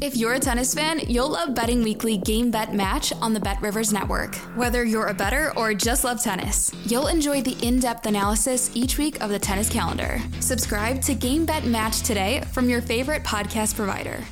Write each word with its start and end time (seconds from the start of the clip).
If 0.00 0.16
you're 0.16 0.32
a 0.32 0.40
tennis 0.40 0.74
fan, 0.74 1.00
you'll 1.06 1.28
love 1.28 1.54
Betting 1.54 1.82
Weekly 1.82 2.16
Game 2.16 2.50
Bet 2.50 2.74
Match 2.74 3.12
on 3.20 3.34
the 3.34 3.40
Bet 3.40 3.60
Rivers 3.60 3.92
Network. 3.92 4.34
Whether 4.56 4.84
you're 4.84 5.08
a 5.08 5.14
better 5.14 5.52
or 5.56 5.74
just 5.74 6.02
love 6.02 6.20
tennis, 6.22 6.72
you'll 6.86 7.08
enjoy 7.08 7.42
the 7.42 7.56
in 7.64 7.78
depth 7.78 8.06
analysis 8.06 8.70
each 8.74 8.96
week 8.96 9.20
of 9.22 9.30
the 9.30 9.38
tennis 9.38 9.68
calendar. 9.68 10.18
Subscribe 10.40 11.02
to 11.02 11.14
Game 11.14 11.44
Bet 11.44 11.66
Match 11.66 12.00
today 12.00 12.42
from 12.52 12.68
your 12.68 12.80
favorite 12.80 13.22
podcast 13.22 13.76
provider. 13.76 14.24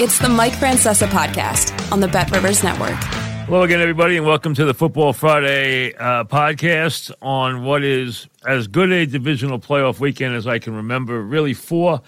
It's 0.00 0.18
the 0.18 0.28
Mike 0.28 0.54
Francesa 0.54 1.06
podcast 1.06 1.92
on 1.92 2.00
the 2.00 2.08
Bet 2.08 2.30
Rivers 2.32 2.64
Network. 2.64 2.98
Hello 3.46 3.62
again, 3.62 3.80
everybody, 3.80 4.16
and 4.16 4.26
welcome 4.26 4.54
to 4.54 4.64
the 4.64 4.74
Football 4.74 5.12
Friday 5.12 5.94
uh, 5.94 6.24
podcast 6.24 7.12
on 7.22 7.64
what 7.64 7.84
is 7.84 8.26
as 8.46 8.66
good 8.66 8.90
a 8.90 9.06
divisional 9.06 9.58
playoff 9.58 10.00
weekend 10.00 10.34
as 10.34 10.46
I 10.46 10.58
can 10.58 10.74
remember. 10.74 11.22
Really, 11.22 11.54
four 11.54 12.02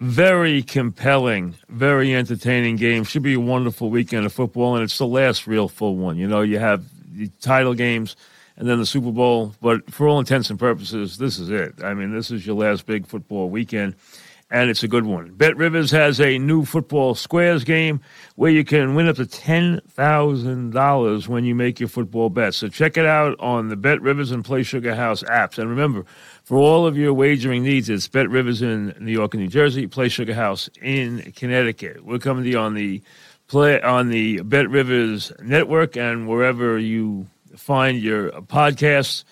very 0.00 0.62
compelling, 0.62 1.54
very 1.68 2.14
entertaining 2.14 2.76
game. 2.76 3.02
Should 3.04 3.22
be 3.22 3.34
a 3.34 3.40
wonderful 3.40 3.90
weekend 3.90 4.24
of 4.26 4.32
football, 4.32 4.76
and 4.76 4.84
it's 4.84 4.98
the 4.98 5.06
last 5.06 5.46
real 5.46 5.68
full 5.68 5.96
one. 5.96 6.16
You 6.16 6.26
know, 6.28 6.40
you 6.42 6.58
have 6.58 6.84
the 7.12 7.28
title 7.40 7.74
games 7.74 8.16
and 8.56 8.68
then 8.68 8.78
the 8.78 8.86
Super 8.86 9.12
Bowl, 9.12 9.54
but 9.60 9.92
for 9.92 10.08
all 10.08 10.18
intents 10.18 10.50
and 10.50 10.58
purposes, 10.58 11.18
this 11.18 11.38
is 11.38 11.48
it. 11.48 11.74
I 11.82 11.94
mean, 11.94 12.12
this 12.12 12.32
is 12.32 12.46
your 12.46 12.56
last 12.56 12.86
big 12.86 13.06
football 13.06 13.50
weekend, 13.50 13.94
and 14.50 14.68
it's 14.68 14.82
a 14.82 14.88
good 14.88 15.04
one. 15.04 15.32
Bet 15.34 15.56
Rivers 15.56 15.92
has 15.92 16.20
a 16.20 16.38
new 16.38 16.64
football 16.64 17.14
squares 17.14 17.62
game 17.62 18.00
where 18.34 18.50
you 18.50 18.64
can 18.64 18.96
win 18.96 19.06
up 19.08 19.14
to 19.16 19.26
$10,000 19.26 21.28
when 21.28 21.44
you 21.44 21.54
make 21.54 21.78
your 21.78 21.88
football 21.88 22.30
bets. 22.30 22.56
So 22.56 22.66
check 22.68 22.96
it 22.96 23.06
out 23.06 23.38
on 23.38 23.68
the 23.68 23.76
Bet 23.76 24.02
Rivers 24.02 24.32
and 24.32 24.44
Play 24.44 24.64
Sugar 24.64 24.94
House 24.94 25.22
apps. 25.24 25.58
And 25.58 25.70
remember, 25.70 26.04
for 26.48 26.56
all 26.56 26.86
of 26.86 26.96
your 26.96 27.12
wagering 27.12 27.62
needs, 27.62 27.90
it's 27.90 28.08
Bet 28.08 28.30
Rivers 28.30 28.62
in 28.62 28.94
New 28.98 29.12
York 29.12 29.34
and 29.34 29.42
New 29.42 29.50
Jersey, 29.50 29.86
Play 29.86 30.08
Sugar 30.08 30.32
House 30.32 30.70
in 30.80 31.30
Connecticut. 31.36 32.02
We're 32.02 32.18
coming 32.18 32.44
to 32.44 32.48
you 32.48 32.58
on 32.58 32.72
the 32.72 33.02
play 33.48 33.78
on 33.82 34.08
the 34.08 34.40
Bet 34.40 34.70
Rivers 34.70 35.30
network 35.42 35.98
and 35.98 36.26
wherever 36.26 36.78
you 36.78 37.26
find 37.54 37.98
your 37.98 38.30
podcasts. 38.30 39.24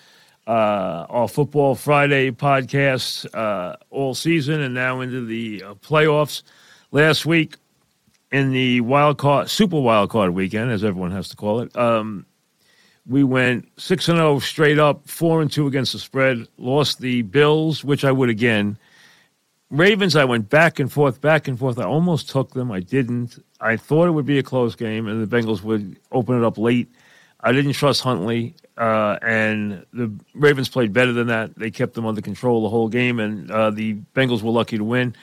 Uh, 0.45 1.07
our 1.09 1.27
Football 1.27 1.73
Friday 1.73 2.29
podcast 2.29 3.25
uh, 3.33 3.77
all 3.89 4.13
season 4.13 4.61
and 4.61 4.75
now 4.75 5.01
into 5.01 5.25
the 5.25 5.63
uh, 5.63 5.73
playoffs. 5.73 6.43
Last 6.91 7.25
week 7.25 7.55
in 8.31 8.51
the 8.51 8.81
wild 8.81 9.17
card, 9.17 9.49
super 9.49 9.79
wild 9.79 10.11
card 10.11 10.35
weekend, 10.35 10.69
as 10.69 10.83
everyone 10.83 11.09
has 11.09 11.29
to 11.29 11.35
call 11.35 11.61
it, 11.61 11.75
um, 11.75 12.26
we 13.07 13.23
went 13.23 13.69
six 13.77 14.07
and 14.09 14.17
zero 14.17 14.35
oh 14.35 14.39
straight 14.39 14.79
up, 14.79 15.07
four 15.07 15.41
and 15.41 15.51
two 15.51 15.67
against 15.67 15.93
the 15.93 15.99
spread. 15.99 16.47
Lost 16.57 16.99
the 16.99 17.21
Bills, 17.21 17.83
which 17.83 18.03
I 18.03 18.11
would 18.11 18.29
again. 18.29 18.77
Ravens, 19.69 20.15
I 20.15 20.25
went 20.25 20.49
back 20.49 20.79
and 20.79 20.91
forth, 20.91 21.19
back 21.19 21.47
and 21.47 21.59
forth. 21.59 21.77
I 21.79 21.83
almost 21.83 22.29
took 22.29 22.51
them. 22.51 22.71
I 22.71 22.79
didn't. 22.79 23.43
I 23.59 23.75
thought 23.75 24.07
it 24.07 24.11
would 24.11 24.25
be 24.25 24.39
a 24.39 24.43
close 24.43 24.75
game, 24.75 25.07
and 25.07 25.25
the 25.25 25.35
Bengals 25.35 25.61
would 25.61 25.97
open 26.11 26.37
it 26.37 26.45
up 26.45 26.57
late. 26.57 26.89
I 27.39 27.51
didn't 27.51 27.73
trust 27.73 28.01
Huntley, 28.01 28.55
uh, 28.77 29.19
and 29.21 29.85
the 29.93 30.11
Ravens 30.33 30.69
played 30.69 30.91
better 30.93 31.13
than 31.13 31.27
that. 31.27 31.55
They 31.55 31.69
kept 31.71 31.93
them 31.93 32.05
under 32.05 32.21
control 32.21 32.63
the 32.63 32.69
whole 32.69 32.89
game, 32.89 33.19
and 33.19 33.49
uh, 33.51 33.71
the 33.71 33.95
Bengals 34.15 34.41
were 34.41 34.51
lucky 34.51 34.77
to 34.77 34.83
win, 34.83 35.15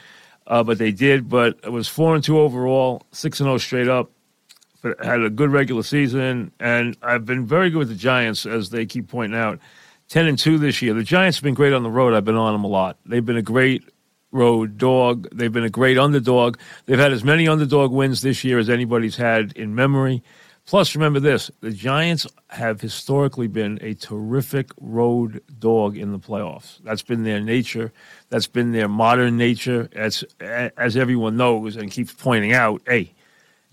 uh, 0.47 0.63
but 0.63 0.77
they 0.77 0.91
did. 0.91 1.27
But 1.27 1.59
it 1.63 1.71
was 1.71 1.87
four 1.87 2.15
and 2.15 2.23
two 2.23 2.39
overall, 2.39 3.05
six 3.11 3.39
and 3.39 3.45
zero 3.45 3.55
oh 3.55 3.57
straight 3.57 3.87
up 3.87 4.11
but 4.85 5.03
had 5.03 5.23
a 5.23 5.31
good 5.31 5.49
regular 5.49 5.81
season, 5.81 6.51
and 6.59 6.95
I've 7.01 7.25
been 7.25 7.43
very 7.43 7.71
good 7.71 7.79
with 7.79 7.89
the 7.89 7.95
Giants, 7.95 8.45
as 8.45 8.69
they 8.69 8.85
keep 8.85 9.07
pointing 9.07 9.37
out. 9.37 9.57
Ten 10.09 10.27
and 10.27 10.37
two 10.37 10.59
this 10.59 10.79
year. 10.79 10.93
The 10.93 11.01
Giants 11.01 11.37
have 11.39 11.43
been 11.43 11.55
great 11.55 11.73
on 11.73 11.81
the 11.81 11.89
road. 11.89 12.13
I've 12.13 12.23
been 12.23 12.35
on 12.35 12.53
them 12.53 12.63
a 12.63 12.67
lot. 12.67 12.97
They've 13.03 13.25
been 13.25 13.35
a 13.35 13.41
great 13.41 13.83
road 14.31 14.77
dog. 14.77 15.27
They've 15.33 15.51
been 15.51 15.63
a 15.63 15.71
great 15.71 15.97
underdog. 15.97 16.59
They've 16.85 16.99
had 16.99 17.11
as 17.11 17.23
many 17.23 17.47
underdog 17.47 17.91
wins 17.91 18.21
this 18.21 18.43
year 18.43 18.59
as 18.59 18.69
anybody's 18.69 19.15
had 19.15 19.53
in 19.53 19.73
memory. 19.73 20.21
Plus, 20.67 20.93
remember 20.93 21.19
this 21.19 21.49
the 21.61 21.71
Giants 21.71 22.27
have 22.49 22.79
historically 22.79 23.47
been 23.47 23.79
a 23.81 23.95
terrific 23.95 24.69
road 24.79 25.41
dog 25.57 25.97
in 25.97 26.11
the 26.11 26.19
playoffs. 26.19 26.79
That's 26.83 27.01
been 27.01 27.23
their 27.23 27.39
nature. 27.39 27.91
That's 28.29 28.45
been 28.45 28.71
their 28.71 28.87
modern 28.87 29.35
nature. 29.35 29.89
As, 29.95 30.23
as 30.39 30.95
everyone 30.95 31.37
knows 31.37 31.75
and 31.75 31.89
keeps 31.89 32.13
pointing 32.13 32.53
out, 32.53 32.83
hey, 32.85 33.15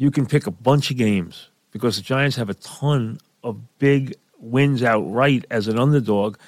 you 0.02 0.10
can 0.10 0.26
pick 0.26 0.48
a 0.48 0.50
bunch 0.50 0.90
of 0.90 0.96
games 0.96 1.48
because 1.70 1.94
the 1.94 2.02
Giants 2.02 2.34
have 2.34 2.50
a 2.50 2.54
ton 2.54 3.20
of 3.44 3.78
big 3.78 4.16
wins 4.36 4.82
outright 4.82 5.44
as 5.48 5.68
an 5.68 5.78
underdog 5.78 6.38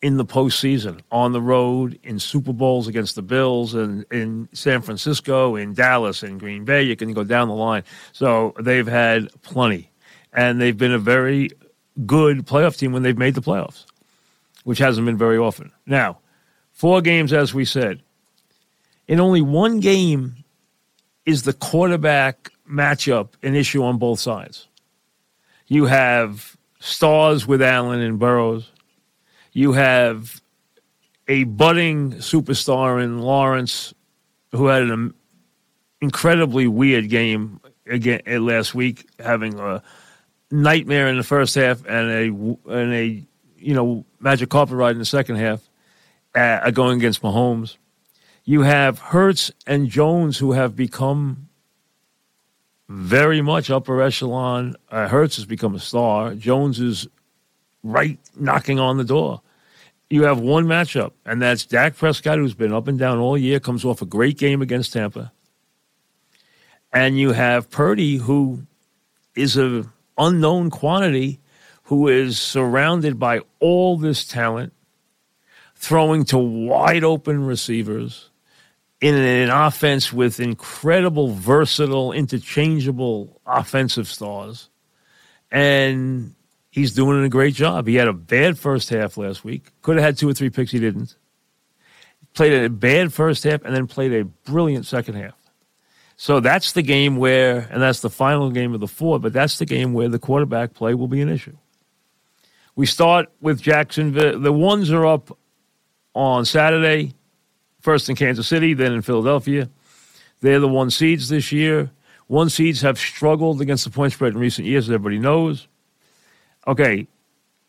in 0.00 0.16
the 0.16 0.24
postseason, 0.24 1.00
on 1.10 1.32
the 1.32 1.40
road, 1.40 1.98
in 2.04 2.20
Super 2.20 2.52
Bowls 2.52 2.86
against 2.86 3.16
the 3.16 3.22
Bills, 3.22 3.74
and 3.74 4.04
in 4.12 4.48
San 4.52 4.80
Francisco, 4.80 5.56
in 5.56 5.74
Dallas, 5.74 6.22
in 6.22 6.38
Green 6.38 6.64
Bay. 6.64 6.84
You 6.84 6.94
can 6.94 7.12
go 7.12 7.24
down 7.24 7.48
the 7.48 7.54
line. 7.54 7.82
So 8.12 8.54
they've 8.60 8.86
had 8.86 9.28
plenty. 9.42 9.90
And 10.32 10.60
they've 10.60 10.78
been 10.78 10.92
a 10.92 10.98
very 10.98 11.50
good 12.06 12.46
playoff 12.46 12.78
team 12.78 12.92
when 12.92 13.02
they've 13.02 13.18
made 13.18 13.34
the 13.34 13.42
playoffs, 13.42 13.86
which 14.62 14.78
hasn't 14.78 15.04
been 15.04 15.18
very 15.18 15.38
often. 15.38 15.72
Now, 15.84 16.18
four 16.70 17.02
games, 17.02 17.32
as 17.32 17.52
we 17.52 17.64
said. 17.64 18.02
In 19.08 19.18
only 19.18 19.42
one 19.42 19.80
game 19.80 20.43
is 21.26 21.42
the 21.42 21.52
quarterback 21.52 22.50
matchup 22.70 23.30
an 23.42 23.54
issue 23.54 23.82
on 23.82 23.98
both 23.98 24.20
sides. 24.20 24.68
You 25.66 25.86
have 25.86 26.56
stars 26.80 27.46
with 27.46 27.62
Allen 27.62 28.00
and 28.00 28.18
Burrows. 28.18 28.70
You 29.52 29.72
have 29.72 30.40
a 31.28 31.44
budding 31.44 32.12
superstar 32.14 33.02
in 33.02 33.20
Lawrence 33.20 33.94
who 34.52 34.66
had 34.66 34.82
an 34.82 35.14
incredibly 36.00 36.66
weird 36.66 37.08
game 37.08 37.60
again 37.86 38.20
uh, 38.26 38.38
last 38.38 38.74
week, 38.74 39.08
having 39.18 39.58
a 39.58 39.82
nightmare 40.50 41.08
in 41.08 41.16
the 41.16 41.24
first 41.24 41.54
half 41.54 41.84
and 41.86 42.10
a 42.10 42.70
and 42.70 42.92
a 42.92 43.24
you 43.58 43.74
know 43.74 44.04
magic 44.20 44.50
carpet 44.50 44.76
ride 44.76 44.92
in 44.92 44.98
the 44.98 45.04
second 45.04 45.36
half, 45.36 45.68
uh, 46.34 46.70
going 46.70 46.98
against 46.98 47.22
Mahomes. 47.22 47.76
You 48.46 48.60
have 48.60 48.98
Hurts 48.98 49.50
and 49.66 49.88
Jones 49.88 50.36
who 50.36 50.52
have 50.52 50.76
become 50.76 51.48
very 52.90 53.40
much 53.40 53.70
upper 53.70 54.02
echelon. 54.02 54.76
Uh, 54.90 55.08
Hurts 55.08 55.36
has 55.36 55.46
become 55.46 55.74
a 55.74 55.78
star. 55.78 56.34
Jones 56.34 56.78
is 56.78 57.08
right 57.82 58.18
knocking 58.36 58.78
on 58.78 58.98
the 58.98 59.04
door. 59.04 59.40
You 60.10 60.24
have 60.24 60.38
one 60.38 60.66
matchup, 60.66 61.12
and 61.24 61.40
that's 61.40 61.64
Dak 61.64 61.96
Prescott, 61.96 62.36
who's 62.36 62.52
been 62.52 62.74
up 62.74 62.86
and 62.86 62.98
down 62.98 63.18
all 63.18 63.38
year, 63.38 63.58
comes 63.58 63.82
off 63.82 64.02
a 64.02 64.06
great 64.06 64.36
game 64.36 64.60
against 64.60 64.92
Tampa. 64.92 65.32
And 66.92 67.18
you 67.18 67.32
have 67.32 67.70
Purdy, 67.70 68.18
who 68.18 68.66
is 69.34 69.56
an 69.56 69.90
unknown 70.18 70.68
quantity, 70.68 71.40
who 71.84 72.08
is 72.08 72.38
surrounded 72.38 73.18
by 73.18 73.40
all 73.58 73.96
this 73.96 74.26
talent, 74.26 74.74
throwing 75.74 76.24
to 76.26 76.38
wide 76.38 77.02
open 77.02 77.46
receivers 77.46 78.30
in 79.04 79.14
an 79.16 79.50
offense 79.50 80.14
with 80.14 80.40
incredible, 80.40 81.28
versatile, 81.28 82.12
interchangeable 82.12 83.38
offensive 83.44 84.08
stars. 84.08 84.70
And 85.50 86.34
he's 86.70 86.94
doing 86.94 87.22
a 87.22 87.28
great 87.28 87.54
job. 87.54 87.86
He 87.86 87.96
had 87.96 88.08
a 88.08 88.14
bad 88.14 88.58
first 88.58 88.88
half 88.88 89.18
last 89.18 89.44
week. 89.44 89.66
Could 89.82 89.96
have 89.96 90.04
had 90.06 90.16
two 90.16 90.30
or 90.30 90.32
three 90.32 90.48
picks. 90.48 90.70
He 90.70 90.78
didn't. 90.78 91.16
Played 92.32 92.64
a 92.64 92.70
bad 92.70 93.12
first 93.12 93.44
half 93.44 93.62
and 93.62 93.76
then 93.76 93.86
played 93.86 94.14
a 94.14 94.24
brilliant 94.24 94.86
second 94.86 95.16
half. 95.16 95.34
So 96.16 96.40
that's 96.40 96.72
the 96.72 96.80
game 96.80 97.16
where, 97.16 97.68
and 97.70 97.82
that's 97.82 98.00
the 98.00 98.08
final 98.08 98.50
game 98.50 98.72
of 98.72 98.80
the 98.80 98.88
four, 98.88 99.20
but 99.20 99.34
that's 99.34 99.58
the 99.58 99.66
game 99.66 99.92
where 99.92 100.08
the 100.08 100.18
quarterback 100.18 100.72
play 100.72 100.94
will 100.94 101.08
be 101.08 101.20
an 101.20 101.28
issue. 101.28 101.58
We 102.74 102.86
start 102.86 103.30
with 103.42 103.60
Jacksonville. 103.60 104.40
The 104.40 104.50
ones 104.50 104.90
are 104.90 105.04
up 105.04 105.36
on 106.14 106.46
Saturday 106.46 107.12
first 107.84 108.08
in 108.08 108.16
Kansas 108.16 108.48
City, 108.48 108.72
then 108.72 108.92
in 108.92 109.02
Philadelphia. 109.02 109.68
They're 110.40 110.58
the 110.58 110.66
one 110.66 110.90
seeds 110.90 111.28
this 111.28 111.52
year. 111.52 111.90
One 112.28 112.48
seeds 112.48 112.80
have 112.80 112.98
struggled 112.98 113.60
against 113.60 113.84
the 113.84 113.90
point 113.90 114.14
spread 114.14 114.32
in 114.32 114.38
recent 114.38 114.66
years, 114.66 114.88
as 114.88 114.94
everybody 114.94 115.18
knows. 115.18 115.68
Okay, 116.66 117.06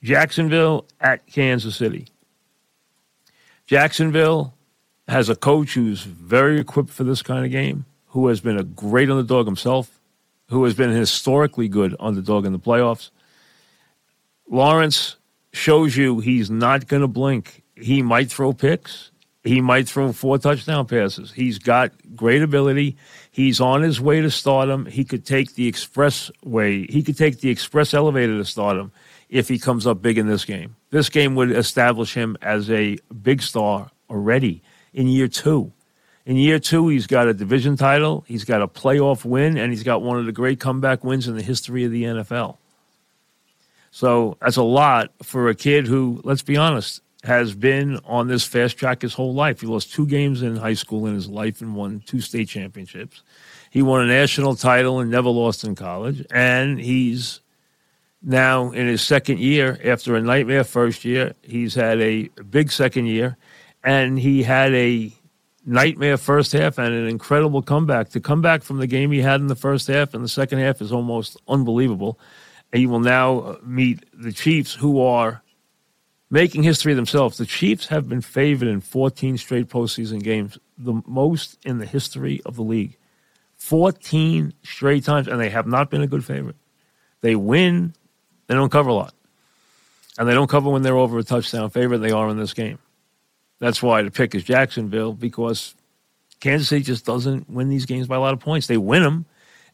Jacksonville 0.01 0.85
at 1.01 1.27
Kansas 1.27 1.75
City. 1.75 2.07
Jacksonville 3.67 4.53
has 5.09 5.27
a 5.27 5.35
coach 5.35 5.73
who's 5.73 6.03
very 6.03 6.61
equipped 6.61 6.91
for 6.91 7.03
this 7.03 7.21
kind 7.21 7.43
of 7.43 7.51
game, 7.51 7.83
who 8.07 8.27
has 8.27 8.39
been 8.39 8.57
a 8.57 8.63
great 8.63 9.09
underdog 9.09 9.45
himself, 9.45 9.99
who 10.47 10.63
has 10.63 10.73
been 10.73 10.91
historically 10.91 11.67
good 11.67 11.93
underdog 11.99 12.45
in 12.45 12.53
the 12.53 12.59
playoffs. 12.59 13.09
Lawrence 14.49 15.17
shows 15.51 15.97
you 15.97 16.21
he's 16.21 16.49
not 16.49 16.87
going 16.87 17.01
to 17.01 17.07
blink. 17.07 17.63
He 17.75 18.01
might 18.01 18.31
throw 18.31 18.53
picks. 18.53 19.11
He 19.45 19.61
might 19.61 19.87
throw 19.87 20.11
four 20.11 20.39
touchdown 20.39 20.87
passes. 20.87 21.31
He's 21.31 21.59
got 21.59 21.91
great 22.15 22.41
ability. 22.41 22.97
He's 23.29 23.61
on 23.61 23.83
his 23.83 24.01
way 24.01 24.19
to 24.21 24.31
stardom. 24.31 24.87
He 24.87 25.03
could 25.03 25.23
take 25.23 25.53
the 25.53 25.67
express 25.67 26.31
way. 26.43 26.87
He 26.87 27.03
could 27.03 27.15
take 27.15 27.41
the 27.41 27.51
express 27.51 27.93
elevator 27.93 28.37
to 28.37 28.45
stardom 28.45 28.91
if 29.29 29.47
he 29.47 29.59
comes 29.59 29.85
up 29.85 30.01
big 30.01 30.17
in 30.17 30.27
this 30.27 30.45
game. 30.45 30.75
This 30.89 31.09
game 31.09 31.35
would 31.35 31.51
establish 31.51 32.15
him 32.15 32.37
as 32.41 32.71
a 32.71 32.97
big 33.21 33.43
star 33.43 33.91
already 34.09 34.63
in 34.93 35.07
year 35.07 35.27
two. 35.27 35.71
In 36.25 36.37
year 36.37 36.57
two, 36.57 36.87
he's 36.87 37.05
got 37.05 37.27
a 37.27 37.33
division 37.33 37.77
title, 37.77 38.23
he's 38.27 38.45
got 38.45 38.63
a 38.63 38.67
playoff 38.67 39.25
win, 39.25 39.59
and 39.59 39.71
he's 39.71 39.83
got 39.83 40.01
one 40.01 40.17
of 40.17 40.25
the 40.25 40.31
great 40.31 40.59
comeback 40.59 41.03
wins 41.03 41.27
in 41.27 41.35
the 41.35 41.43
history 41.43 41.83
of 41.83 41.91
the 41.91 42.03
NFL. 42.03 42.57
So 43.91 44.37
that's 44.41 44.57
a 44.57 44.63
lot 44.63 45.11
for 45.21 45.49
a 45.49 45.55
kid 45.55 45.85
who, 45.85 46.19
let's 46.23 46.41
be 46.41 46.57
honest, 46.57 47.01
has 47.25 47.55
been 47.55 47.99
on 48.05 48.27
this 48.27 48.43
fast 48.43 48.77
track 48.77 49.01
his 49.01 49.13
whole 49.13 49.33
life. 49.33 49.61
He 49.61 49.67
lost 49.67 49.93
two 49.93 50.05
games 50.05 50.41
in 50.41 50.55
high 50.55 50.73
school 50.73 51.07
in 51.07 51.15
his 51.15 51.27
life 51.27 51.61
and 51.61 51.75
won 51.75 52.01
two 52.05 52.21
state 52.21 52.47
championships. 52.47 53.23
He 53.69 53.81
won 53.81 54.01
a 54.01 54.07
national 54.07 54.55
title 54.55 54.99
and 54.99 55.11
never 55.11 55.29
lost 55.29 55.63
in 55.63 55.75
college. 55.75 56.25
And 56.31 56.79
he's 56.79 57.41
now 58.21 58.71
in 58.71 58.87
his 58.87 59.01
second 59.01 59.39
year 59.39 59.79
after 59.83 60.15
a 60.15 60.21
nightmare 60.21 60.63
first 60.63 61.03
year. 61.05 61.33
He's 61.41 61.75
had 61.75 61.99
a 61.99 62.29
big 62.49 62.71
second 62.71 63.07
year, 63.07 63.37
and 63.83 64.17
he 64.17 64.43
had 64.43 64.73
a 64.73 65.11
nightmare 65.65 66.17
first 66.17 66.51
half 66.51 66.77
and 66.77 66.93
an 66.93 67.07
incredible 67.07 67.61
comeback. 67.61 68.09
To 68.09 68.19
come 68.19 68.41
back 68.41 68.63
from 68.63 68.77
the 68.77 68.87
game 68.87 69.11
he 69.11 69.21
had 69.21 69.41
in 69.41 69.47
the 69.47 69.55
first 69.55 69.87
half 69.87 70.13
and 70.13 70.23
the 70.23 70.29
second 70.29 70.59
half 70.59 70.81
is 70.81 70.91
almost 70.91 71.37
unbelievable. 71.47 72.19
And 72.71 72.79
he 72.79 72.87
will 72.87 72.99
now 72.99 73.57
meet 73.63 74.05
the 74.13 74.31
Chiefs, 74.31 74.73
who 74.73 75.01
are 75.01 75.41
making 76.29 76.63
history 76.63 76.93
themselves. 76.93 77.37
The 77.37 77.45
Chiefs 77.45 77.87
have 77.87 78.09
been 78.09 78.21
favored 78.21 78.67
in 78.67 78.81
14 78.81 79.37
straight 79.37 79.69
postseason 79.69 80.21
games, 80.21 80.57
the 80.77 81.01
most 81.05 81.57
in 81.65 81.77
the 81.77 81.85
history 81.85 82.41
of 82.45 82.55
the 82.55 82.63
league. 82.63 82.97
14 83.57 84.53
straight 84.63 85.03
times, 85.03 85.27
and 85.27 85.39
they 85.39 85.49
have 85.49 85.67
not 85.67 85.89
been 85.89 86.01
a 86.01 86.07
good 86.07 86.25
favorite. 86.25 86.57
They 87.21 87.35
win, 87.35 87.93
they 88.47 88.55
don't 88.55 88.71
cover 88.71 88.89
a 88.89 88.93
lot. 88.93 89.13
And 90.17 90.27
they 90.27 90.33
don't 90.33 90.49
cover 90.49 90.69
when 90.69 90.81
they're 90.81 90.97
over 90.97 91.17
a 91.17 91.23
touchdown 91.23 91.69
favorite. 91.69 91.97
They 91.99 92.11
are 92.11 92.29
in 92.29 92.37
this 92.37 92.53
game. 92.53 92.79
That's 93.59 93.81
why 93.81 94.01
the 94.01 94.11
pick 94.11 94.35
is 94.35 94.43
Jacksonville 94.43 95.13
because 95.13 95.75
Kansas 96.39 96.69
City 96.69 96.83
just 96.83 97.05
doesn't 97.05 97.49
win 97.49 97.69
these 97.69 97.85
games 97.85 98.07
by 98.07 98.15
a 98.15 98.19
lot 98.19 98.33
of 98.33 98.39
points. 98.39 98.67
They 98.67 98.77
win 98.77 99.03
them, 99.03 99.25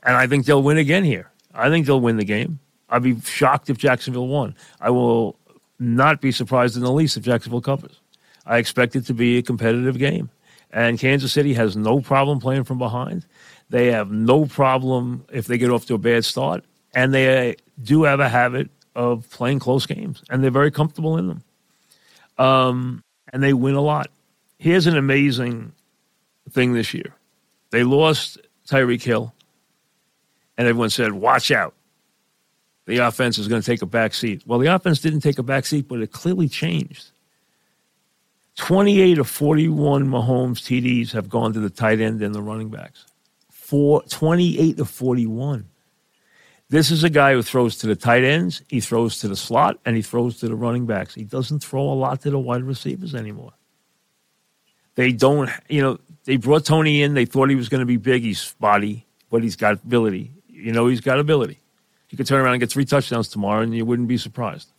and 0.03 0.15
I 0.15 0.27
think 0.27 0.45
they'll 0.45 0.63
win 0.63 0.77
again 0.77 1.03
here. 1.03 1.29
I 1.53 1.69
think 1.69 1.85
they'll 1.85 1.99
win 1.99 2.17
the 2.17 2.25
game. 2.25 2.59
I'd 2.89 3.03
be 3.03 3.19
shocked 3.21 3.69
if 3.69 3.77
Jacksonville 3.77 4.27
won. 4.27 4.55
I 4.79 4.89
will 4.89 5.37
not 5.81 6.21
be 6.21 6.31
surprised 6.31 6.77
in 6.77 6.83
the 6.83 6.91
least 6.91 7.17
if 7.17 7.23
Jacksonville 7.23 7.61
covers. 7.61 7.99
I 8.45 8.57
expect 8.57 8.95
it 8.95 9.05
to 9.07 9.13
be 9.13 9.37
a 9.37 9.41
competitive 9.41 9.97
game. 9.97 10.29
And 10.71 10.99
Kansas 10.99 11.33
City 11.33 11.53
has 11.55 11.75
no 11.75 11.99
problem 11.99 12.39
playing 12.39 12.63
from 12.63 12.77
behind. 12.77 13.25
They 13.69 13.87
have 13.87 14.11
no 14.11 14.45
problem 14.45 15.25
if 15.31 15.47
they 15.47 15.57
get 15.57 15.69
off 15.69 15.85
to 15.87 15.95
a 15.95 15.97
bad 15.97 16.23
start. 16.23 16.63
And 16.93 17.13
they 17.13 17.55
do 17.81 18.03
have 18.03 18.19
a 18.19 18.29
habit 18.29 18.69
of 18.95 19.29
playing 19.29 19.59
close 19.59 19.85
games, 19.85 20.23
and 20.29 20.43
they're 20.43 20.51
very 20.51 20.71
comfortable 20.71 21.17
in 21.17 21.27
them. 21.27 21.43
Um, 22.37 23.03
and 23.31 23.41
they 23.41 23.53
win 23.53 23.75
a 23.75 23.81
lot. 23.81 24.09
Here's 24.57 24.87
an 24.87 24.97
amazing 24.97 25.71
thing 26.49 26.73
this 26.73 26.93
year 26.93 27.15
they 27.71 27.83
lost 27.83 28.37
Tyreek 28.67 29.01
Hill, 29.01 29.33
and 30.57 30.67
everyone 30.67 30.89
said, 30.89 31.13
Watch 31.13 31.51
out. 31.51 31.73
The 32.91 32.97
offense 32.97 33.37
is 33.37 33.47
going 33.47 33.61
to 33.61 33.65
take 33.65 33.81
a 33.81 33.85
back 33.85 34.13
seat. 34.13 34.43
Well, 34.45 34.59
the 34.59 34.67
offense 34.67 34.99
didn't 34.99 35.21
take 35.21 35.39
a 35.39 35.43
back 35.43 35.65
seat, 35.65 35.87
but 35.87 36.01
it 36.01 36.11
clearly 36.11 36.49
changed. 36.49 37.11
28 38.57 39.17
of 39.17 39.29
41 39.29 40.09
Mahomes 40.09 40.59
TDs 40.59 41.13
have 41.13 41.29
gone 41.29 41.53
to 41.53 41.61
the 41.61 41.69
tight 41.69 42.01
end 42.01 42.21
and 42.21 42.35
the 42.35 42.41
running 42.41 42.67
backs. 42.67 43.05
Four, 43.49 44.03
28 44.09 44.81
of 44.81 44.89
41. 44.89 45.69
This 46.67 46.91
is 46.91 47.05
a 47.05 47.09
guy 47.09 47.31
who 47.31 47.41
throws 47.41 47.77
to 47.77 47.87
the 47.87 47.95
tight 47.95 48.25
ends, 48.25 48.61
he 48.67 48.81
throws 48.81 49.19
to 49.19 49.29
the 49.29 49.37
slot, 49.37 49.79
and 49.85 49.95
he 49.95 50.01
throws 50.01 50.39
to 50.39 50.49
the 50.49 50.55
running 50.55 50.85
backs. 50.85 51.15
He 51.15 51.23
doesn't 51.23 51.59
throw 51.59 51.83
a 51.83 51.95
lot 51.95 52.19
to 52.23 52.29
the 52.29 52.39
wide 52.39 52.63
receivers 52.63 53.15
anymore. 53.15 53.53
They 54.95 55.13
don't, 55.13 55.49
you 55.69 55.81
know, 55.81 55.97
they 56.25 56.35
brought 56.35 56.65
Toney 56.65 57.03
in. 57.03 57.13
They 57.13 57.23
thought 57.23 57.49
he 57.49 57.55
was 57.55 57.69
going 57.69 57.79
to 57.79 57.85
be 57.85 57.95
big. 57.95 58.23
He's 58.23 58.41
spotty, 58.41 59.05
but 59.29 59.43
he's 59.43 59.55
got 59.55 59.75
ability. 59.75 60.33
You 60.49 60.73
know, 60.73 60.87
he's 60.87 60.99
got 60.99 61.17
ability. 61.17 61.60
He 62.11 62.17
could 62.17 62.27
turn 62.27 62.41
around 62.41 62.53
and 62.53 62.59
get 62.59 62.69
three 62.69 62.85
touchdowns 62.85 63.29
tomorrow, 63.29 63.61
and 63.61 63.73
you 63.73 63.85
wouldn't 63.85 64.07
be 64.07 64.17
surprised. 64.17 64.71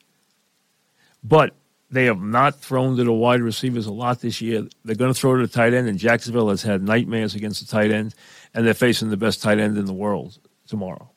But 1.25 1.55
they 1.90 2.05
have 2.05 2.20
not 2.20 2.61
thrown 2.61 2.96
to 2.99 3.05
the 3.05 3.12
wide 3.12 3.40
receivers 3.40 3.87
a 3.87 3.93
lot 3.93 4.20
this 4.20 4.40
year. 4.40 4.69
They're 4.84 4.94
going 4.94 5.12
to 5.12 5.19
throw 5.19 5.37
to 5.37 5.46
the 5.46 5.52
tight 5.52 5.75
end, 5.75 5.88
and 5.88 5.99
Jacksonville 5.99 6.50
has 6.50 6.62
had 6.62 6.82
nightmares 6.82 7.34
against 7.34 7.61
the 7.61 7.67
tight 7.67 7.90
end, 7.90 8.14
and 8.55 8.67
they're 8.67 8.75
facing 8.75 9.11
the 9.11 9.17
best 9.17 9.43
tight 9.43 9.58
end 9.58 9.76
in 9.76 9.87
the 9.87 9.93
world 9.93 10.38
tomorrow 10.67 11.11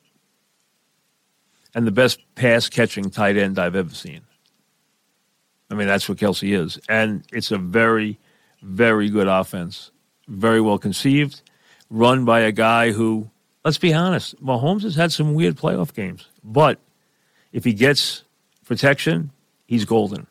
and 1.76 1.86
the 1.86 1.92
best 1.92 2.20
pass 2.34 2.70
catching 2.70 3.10
tight 3.10 3.36
end 3.36 3.58
I've 3.58 3.76
ever 3.76 3.94
seen. 3.94 4.22
I 5.70 5.74
mean, 5.74 5.86
that's 5.86 6.08
what 6.08 6.16
Kelce 6.16 6.58
is. 6.58 6.80
And 6.88 7.22
it's 7.32 7.50
a 7.50 7.58
very, 7.58 8.18
very 8.62 9.10
good 9.10 9.28
offense. 9.28 9.90
Very 10.26 10.62
well 10.62 10.78
conceived, 10.78 11.42
run 11.90 12.24
by 12.24 12.40
a 12.40 12.50
guy 12.50 12.92
who, 12.92 13.30
let's 13.66 13.78
be 13.78 13.92
honest, 13.92 14.40
Mahomes 14.40 14.82
has 14.82 14.94
had 14.94 15.10
some 15.10 15.34
weird 15.34 15.56
playoff 15.56 15.92
games. 15.92 16.28
But 16.44 16.78
if 17.52 17.64
he 17.64 17.72
gets 17.72 18.22
protection, 18.64 19.32
he's 19.66 19.84
golden. 19.84 20.28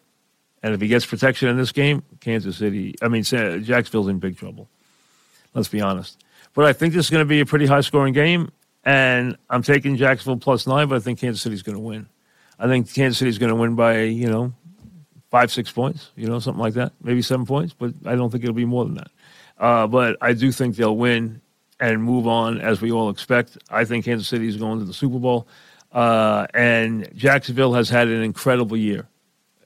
And 0.63 0.73
if 0.73 0.79
he 0.79 0.87
gets 0.87 1.05
protection 1.05 1.49
in 1.49 1.57
this 1.57 1.73
game, 1.73 2.01
Kansas 2.21 2.55
City, 2.55 2.95
I 3.01 3.09
mean, 3.09 3.23
Jacksonville's 3.23 4.07
in 4.07 4.19
big 4.19 4.37
trouble. 4.37 4.69
Let's 5.53 5.67
be 5.67 5.81
honest. 5.81 6.23
But 6.53 6.63
I 6.63 6.71
think 6.71 6.93
this 6.93 7.07
is 7.07 7.09
going 7.11 7.25
to 7.25 7.29
be 7.29 7.41
a 7.41 7.45
pretty 7.45 7.65
high 7.65 7.81
scoring 7.81 8.13
game. 8.13 8.51
And 8.85 9.35
I'm 9.49 9.63
taking 9.63 9.97
Jacksonville 9.97 10.37
plus 10.37 10.65
nine, 10.65 10.87
but 10.87 10.95
I 10.95 10.99
think 10.99 11.19
Kansas 11.19 11.41
City's 11.41 11.61
going 11.61 11.75
to 11.75 11.83
win. 11.83 12.07
I 12.57 12.67
think 12.67 12.93
Kansas 12.93 13.17
City's 13.17 13.37
going 13.37 13.49
to 13.49 13.55
win 13.55 13.75
by, 13.75 14.03
you 14.03 14.29
know, 14.29 14.53
five, 15.29 15.51
six 15.51 15.69
points, 15.69 16.11
you 16.15 16.27
know, 16.27 16.39
something 16.39 16.61
like 16.61 16.75
that, 16.75 16.93
maybe 17.03 17.21
seven 17.21 17.45
points, 17.45 17.75
but 17.77 17.93
I 18.05 18.15
don't 18.15 18.29
think 18.29 18.45
it'll 18.45 18.55
be 18.55 18.63
more 18.63 18.85
than 18.85 18.93
that. 18.93 19.11
Uh, 19.57 19.87
but 19.87 20.15
I 20.21 20.31
do 20.31 20.53
think 20.53 20.77
they'll 20.77 20.95
win 20.95 21.41
and 21.79 22.01
move 22.03 22.27
on 22.27 22.59
as 22.61 22.81
we 22.81 22.91
all 22.91 23.09
expect. 23.09 23.57
I 23.69 23.85
think 23.85 24.05
Kansas 24.05 24.27
City 24.27 24.47
is 24.47 24.57
going 24.57 24.79
to 24.79 24.85
the 24.85 24.93
Super 24.93 25.19
Bowl. 25.19 25.47
Uh, 25.91 26.45
and 26.53 27.09
Jacksonville 27.15 27.73
has 27.73 27.89
had 27.89 28.07
an 28.07 28.21
incredible 28.21 28.77
year. 28.77 29.07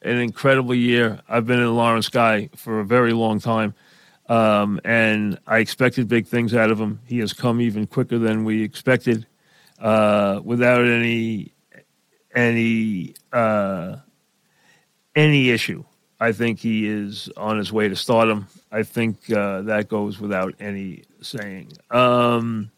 An 0.01 0.17
incredible 0.17 0.75
year. 0.75 1.19
I've 1.27 1.45
been 1.45 1.59
in 1.59 1.75
Lawrence 1.75 2.09
Guy 2.09 2.49
for 2.55 2.79
a 2.79 2.85
very 2.85 3.13
long 3.13 3.39
time. 3.39 3.73
Um, 4.29 4.79
and 4.85 5.39
I 5.47 5.57
expected 5.57 6.07
big 6.07 6.27
things 6.27 6.53
out 6.53 6.69
of 6.69 6.79
him. 6.79 6.99
He 7.05 7.17
has 7.19 7.33
come 7.33 7.59
even 7.59 7.87
quicker 7.87 8.19
than 8.19 8.43
we 8.43 8.61
expected, 8.63 9.25
uh, 9.79 10.39
without 10.43 10.85
any 10.85 11.51
any 12.35 13.15
uh, 13.33 13.95
any 15.15 15.49
issue. 15.49 15.83
I 16.19 16.31
think 16.33 16.59
he 16.59 16.87
is 16.87 17.29
on 17.37 17.57
his 17.57 17.71
way 17.71 17.87
to 17.87 17.95
stardom. 17.95 18.47
I 18.71 18.83
think 18.83 19.31
uh, 19.31 19.61
that 19.63 19.87
goes 19.87 20.19
without 20.19 20.53
any 20.59 21.03
saying. 21.21 21.71
Um, 21.89 22.71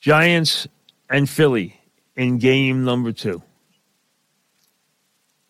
Giants 0.00 0.66
and 1.08 1.28
Philly 1.28 1.80
in 2.16 2.38
game 2.38 2.84
number 2.84 3.12
two. 3.12 3.42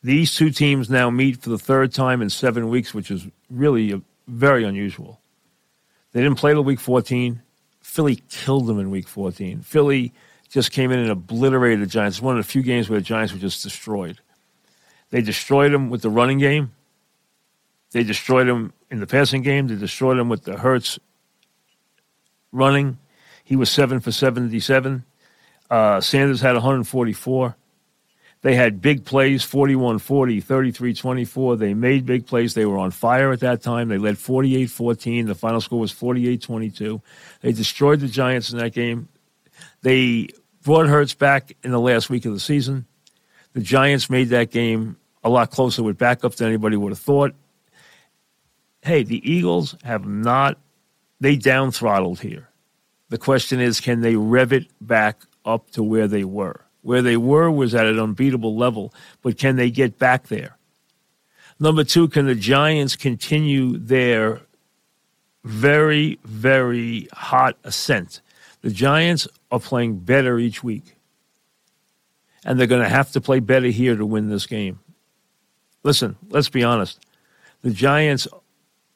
These 0.03 0.35
two 0.35 0.51
teams 0.51 0.89
now 0.91 1.11
meet 1.11 1.39
for 1.43 1.51
the 1.51 1.59
third 1.59 1.93
time 1.93 2.23
in 2.23 2.31
seven 2.31 2.69
weeks, 2.69 2.95
which 2.95 3.11
is 3.11 3.27
really 3.51 3.93
a, 3.93 4.01
very 4.29 4.65
unusual. 4.65 5.21
They 6.13 6.23
didn't 6.23 6.39
play 6.39 6.53
till 6.53 6.65
week 6.65 6.81
14. 6.81 7.43
Philly 7.81 8.17
killed 8.29 8.67
them 8.67 8.79
in 8.79 8.91
week 8.91 9.09
14. 9.09 9.61
Philly 9.61 10.13
just 10.49 10.73
came 10.73 10.91
in 10.91 10.99
and 10.99 11.11
obliterated 11.11 11.81
the 11.81 11.87
Giants. 11.87 12.21
One 12.21 12.39
of 12.39 12.45
the 12.45 12.51
few 12.51 12.63
games 12.63 12.89
where 12.89 12.99
the 12.99 13.05
Giants 13.05 13.33
were 13.33 13.39
just 13.39 13.63
destroyed. 13.63 14.19
They 15.11 15.23
destroyed 15.23 15.73
them 15.73 15.91
with 15.91 16.03
the 16.03 16.11
running 16.11 16.39
game. 16.39 16.73
They 17.93 18.05
destroyed 18.05 18.47
them 18.47 18.73
in 18.91 19.01
the 19.01 19.07
passing 19.07 19.43
game. 19.43 19.67
They 19.67 19.75
destroyed 19.75 20.19
them 20.19 20.29
with 20.29 20.45
the 20.45 20.57
Hurts 20.57 20.99
running. 22.53 22.99
He 23.45 23.57
was 23.57 23.71
seven 23.71 24.01
for 24.01 24.13
77. 24.13 25.05
Uh, 25.69 26.01
Sanders 26.01 26.41
had 26.41 26.55
144. 26.55 27.57
They 28.43 28.55
had 28.55 28.81
big 28.81 29.05
plays 29.05 29.45
41 29.45 29.99
40, 29.99 30.41
33 30.41 30.95
24. 30.95 31.57
They 31.57 31.75
made 31.75 32.07
big 32.07 32.27
plays. 32.27 32.55
They 32.55 32.65
were 32.65 32.79
on 32.79 32.91
fire 32.91 33.33
at 33.33 33.41
that 33.41 33.61
time. 33.63 33.89
They 33.89 33.99
led 33.99 34.17
48 34.17 34.71
14. 34.71 35.27
The 35.27 35.35
final 35.35 35.61
score 35.61 35.81
was 35.81 35.93
48 35.93 36.41
22. 36.41 37.03
They 37.43 37.53
destroyed 37.53 38.01
the 38.01 38.09
Giants 38.09 38.51
in 38.51 38.59
that 38.59 38.73
game. 38.73 39.09
They 39.83 40.29
brought 40.63 40.87
Hurts 40.87 41.13
back 41.13 41.55
in 41.63 41.71
the 41.71 41.81
last 41.81 42.09
week 42.09 42.25
of 42.25 42.33
the 42.33 42.41
season. 42.41 42.87
The 43.53 43.61
Giants 43.61 44.09
made 44.09 44.29
that 44.29 44.51
game 44.51 44.97
a 45.23 45.29
lot 45.29 45.51
closer 45.51 45.83
with 45.83 45.99
backups 45.99 46.37
than 46.37 46.49
anybody 46.49 46.77
would 46.77 46.93
have 46.93 46.99
thought. 46.99 47.35
Hey, 48.83 49.03
the 49.03 49.31
Eagles 49.31 49.77
have 49.85 50.07
not, 50.07 50.59
they 51.21 51.37
down 51.37 51.71
throttled 51.71 52.21
here. 52.21 52.49
The 53.11 53.19
question 53.19 53.61
is, 53.61 53.81
can 53.81 54.01
they 54.01 54.17
rev 54.17 54.53
it 54.53 54.67
back 54.81 55.21
up 55.45 55.71
to 55.73 55.83
where 55.83 56.09
they 56.09 56.25
were? 56.25 56.65
Where 56.83 57.03
they 57.03 57.17
were 57.17 57.51
was 57.51 57.75
at 57.75 57.87
an 57.87 57.99
unbeatable 57.99 58.57
level, 58.57 58.95
but 59.21 59.37
can 59.37 59.57
they 59.57 59.71
get 59.71 59.99
back 59.99 60.29
there? 60.29 60.57
Number 61.59 61.85
two, 61.85 62.09
can 62.09 62.27
the 62.27 62.35
Giants 62.35 62.97
continue 62.97 63.77
their 63.77 64.41
very, 65.45 66.19
very 66.25 67.09
hot 67.13 67.59
ascent? 67.65 68.23
The 68.63 68.71
Giants 68.71 69.29
are 69.51 69.61
playing 69.61 69.99
better 69.99 70.39
each 70.39 70.65
week, 70.65 70.97
and 72.45 72.59
they're 72.59 72.67
going 72.67 72.83
to 72.83 72.89
have 72.89 73.13
to 73.13 73.21
play 73.21 73.41
better 73.41 73.69
here 73.69 73.97
to 73.97 74.07
win 74.07 74.29
this 74.29 74.47
game. 74.47 74.81
Listen, 75.83 76.17
let's 76.29 76.49
be 76.49 76.63
honest. 76.63 77.05
The 77.63 77.71
Giants 77.71 78.27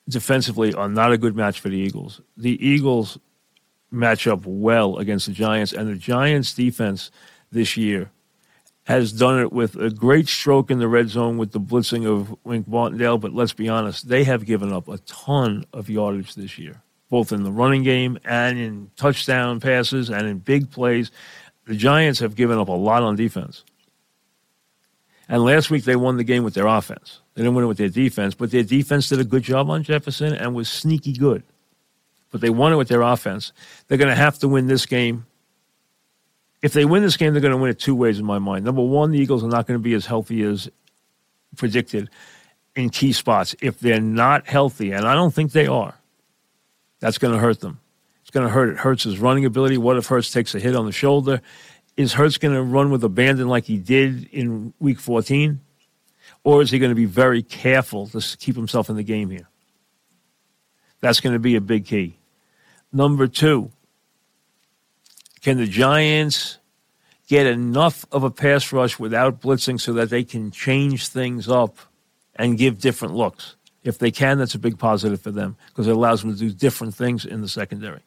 defensively 0.08 0.74
are 0.74 0.88
not 0.88 1.12
a 1.12 1.18
good 1.18 1.36
match 1.36 1.60
for 1.60 1.68
the 1.68 1.76
Eagles. 1.76 2.20
The 2.36 2.64
Eagles 2.66 3.18
match 3.90 4.26
up 4.26 4.44
well 4.44 4.98
against 4.98 5.26
the 5.26 5.32
Giants, 5.32 5.72
and 5.72 5.88
the 5.88 5.96
Giants' 5.96 6.54
defense 6.54 7.10
this 7.50 7.76
year 7.76 8.10
has 8.84 9.12
done 9.12 9.40
it 9.40 9.52
with 9.52 9.76
a 9.76 9.90
great 9.90 10.28
stroke 10.28 10.70
in 10.70 10.78
the 10.78 10.88
red 10.88 11.08
zone 11.08 11.38
with 11.38 11.52
the 11.52 11.60
blitzing 11.60 12.06
of 12.06 12.36
Wink 12.44 12.68
Martindale. 12.68 13.16
But 13.16 13.32
let's 13.32 13.54
be 13.54 13.68
honest, 13.68 14.08
they 14.08 14.24
have 14.24 14.44
given 14.44 14.72
up 14.72 14.88
a 14.88 14.98
ton 14.98 15.64
of 15.72 15.88
yardage 15.88 16.34
this 16.34 16.58
year, 16.58 16.82
both 17.08 17.32
in 17.32 17.44
the 17.44 17.52
running 17.52 17.82
game 17.82 18.18
and 18.24 18.58
in 18.58 18.90
touchdown 18.96 19.58
passes 19.58 20.10
and 20.10 20.26
in 20.26 20.38
big 20.38 20.70
plays. 20.70 21.10
The 21.66 21.74
Giants 21.74 22.20
have 22.20 22.34
given 22.34 22.58
up 22.58 22.68
a 22.68 22.72
lot 22.72 23.02
on 23.02 23.16
defense. 23.16 23.64
And 25.28 25.42
last 25.42 25.70
week 25.70 25.84
they 25.84 25.96
won 25.96 26.18
the 26.18 26.24
game 26.24 26.44
with 26.44 26.54
their 26.54 26.66
offense. 26.66 27.20
They 27.34 27.42
didn't 27.42 27.54
win 27.54 27.64
it 27.64 27.68
with 27.68 27.78
their 27.78 27.88
defense, 27.88 28.34
but 28.34 28.50
their 28.50 28.62
defense 28.62 29.08
did 29.08 29.20
a 29.20 29.24
good 29.24 29.42
job 29.42 29.70
on 29.70 29.82
Jefferson 29.82 30.34
and 30.34 30.54
was 30.54 30.68
sneaky 30.68 31.14
good. 31.14 31.42
But 32.30 32.40
they 32.42 32.50
won 32.50 32.72
it 32.72 32.76
with 32.76 32.88
their 32.88 33.02
offense. 33.02 33.52
They're 33.88 33.98
going 33.98 34.10
to 34.10 34.16
have 34.16 34.38
to 34.40 34.48
win 34.48 34.66
this 34.66 34.86
game 34.86 35.24
if 36.64 36.72
they 36.72 36.86
win 36.86 37.02
this 37.02 37.18
game, 37.18 37.34
they're 37.34 37.42
going 37.42 37.52
to 37.52 37.58
win 37.58 37.70
it 37.70 37.78
two 37.78 37.94
ways 37.94 38.18
in 38.18 38.24
my 38.24 38.38
mind. 38.38 38.64
Number 38.64 38.80
one, 38.80 39.10
the 39.10 39.18
Eagles 39.18 39.44
are 39.44 39.48
not 39.48 39.66
going 39.66 39.78
to 39.78 39.84
be 39.84 39.92
as 39.92 40.06
healthy 40.06 40.42
as 40.44 40.70
predicted 41.56 42.08
in 42.74 42.88
key 42.88 43.12
spots. 43.12 43.54
If 43.60 43.80
they're 43.80 44.00
not 44.00 44.46
healthy, 44.46 44.92
and 44.92 45.06
I 45.06 45.12
don't 45.12 45.34
think 45.34 45.52
they 45.52 45.66
are, 45.66 45.94
that's 47.00 47.18
going 47.18 47.34
to 47.34 47.38
hurt 47.38 47.60
them. 47.60 47.80
Going 48.34 48.48
to 48.48 48.52
hurt. 48.52 48.70
It 48.70 48.78
hurts 48.78 49.04
his 49.04 49.20
running 49.20 49.44
ability. 49.44 49.78
What 49.78 49.96
if 49.96 50.06
Hurts 50.06 50.32
takes 50.32 50.56
a 50.56 50.58
hit 50.58 50.74
on 50.74 50.86
the 50.86 50.92
shoulder? 50.92 51.40
Is 51.96 52.14
Hurts 52.14 52.36
going 52.36 52.52
to 52.52 52.62
run 52.62 52.90
with 52.90 53.04
abandon 53.04 53.46
like 53.46 53.64
he 53.64 53.78
did 53.78 54.24
in 54.32 54.74
Week 54.80 54.98
14, 54.98 55.60
or 56.42 56.60
is 56.60 56.72
he 56.72 56.80
going 56.80 56.90
to 56.90 56.96
be 56.96 57.04
very 57.04 57.44
careful 57.44 58.08
to 58.08 58.36
keep 58.38 58.56
himself 58.56 58.90
in 58.90 58.96
the 58.96 59.04
game 59.04 59.30
here? 59.30 59.48
That's 60.98 61.20
going 61.20 61.34
to 61.34 61.38
be 61.38 61.54
a 61.54 61.60
big 61.60 61.86
key. 61.86 62.18
Number 62.92 63.28
two, 63.28 63.70
can 65.42 65.56
the 65.56 65.66
Giants 65.66 66.58
get 67.28 67.46
enough 67.46 68.04
of 68.10 68.24
a 68.24 68.32
pass 68.32 68.72
rush 68.72 68.98
without 68.98 69.40
blitzing 69.40 69.80
so 69.80 69.92
that 69.92 70.10
they 70.10 70.24
can 70.24 70.50
change 70.50 71.06
things 71.06 71.48
up 71.48 71.78
and 72.34 72.58
give 72.58 72.80
different 72.80 73.14
looks? 73.14 73.54
If 73.84 73.98
they 74.00 74.10
can, 74.10 74.38
that's 74.38 74.56
a 74.56 74.58
big 74.58 74.76
positive 74.76 75.20
for 75.20 75.30
them 75.30 75.56
because 75.68 75.86
it 75.86 75.94
allows 75.94 76.22
them 76.22 76.32
to 76.32 76.38
do 76.38 76.50
different 76.50 76.96
things 76.96 77.24
in 77.24 77.40
the 77.40 77.48
secondary. 77.48 78.00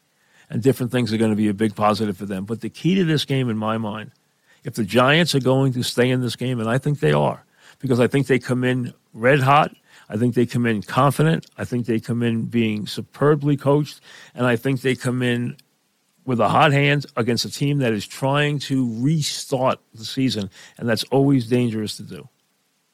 And 0.50 0.64
different 0.64 0.92
things 0.92 1.12
are 1.12 1.18
going 1.18 1.32
to 1.32 1.38
be 1.38 1.50
a 1.50 1.54
big 1.54 1.76
positive 1.76 2.16
for 2.18 2.26
them. 2.26 2.46
But 2.46 2.62
the 2.62 2.70
key 2.70 2.96
to 2.96 3.04
this 3.04 3.26
game, 3.26 3.50
in 3.50 3.58
my 3.58 3.78
mind, 3.78 4.12
if 4.64 4.76
the 4.76 4.86
Giants 4.86 5.36
are 5.36 5.40
going 5.40 5.74
to 5.74 5.84
stay 5.84 6.10
in 6.10 6.22
this 6.22 6.36
game, 6.36 6.60
and 6.60 6.70
I 6.70 6.78
think 6.78 7.00
they 7.00 7.12
are, 7.12 7.44
because 7.80 8.00
I 8.00 8.08
think 8.08 8.28
they 8.28 8.40
come 8.40 8.64
in 8.64 8.94
red 9.14 9.40
hot. 9.40 9.76
I 10.10 10.18
think 10.18 10.36
they 10.36 10.46
come 10.46 10.66
in 10.66 10.82
confident. 10.82 11.48
I 11.58 11.66
think 11.66 11.86
they 11.86 12.00
come 12.00 12.24
in 12.24 12.46
being 12.46 12.88
superbly 12.88 13.58
coached. 13.58 14.00
And 14.34 14.46
I 14.46 14.56
think 14.56 14.82
they 14.82 14.96
come 14.96 15.22
in 15.22 15.58
with 16.26 16.40
a 16.40 16.50
hot 16.50 16.72
hand 16.72 17.06
against 17.16 17.46
a 17.46 17.52
team 17.52 17.80
that 17.80 17.94
is 17.94 18.06
trying 18.06 18.60
to 18.60 19.02
restart 19.02 19.80
the 19.94 20.06
season, 20.06 20.50
and 20.78 20.88
that's 20.88 21.04
always 21.06 21.48
dangerous 21.48 21.98
to 21.98 22.04
do. 22.04 22.28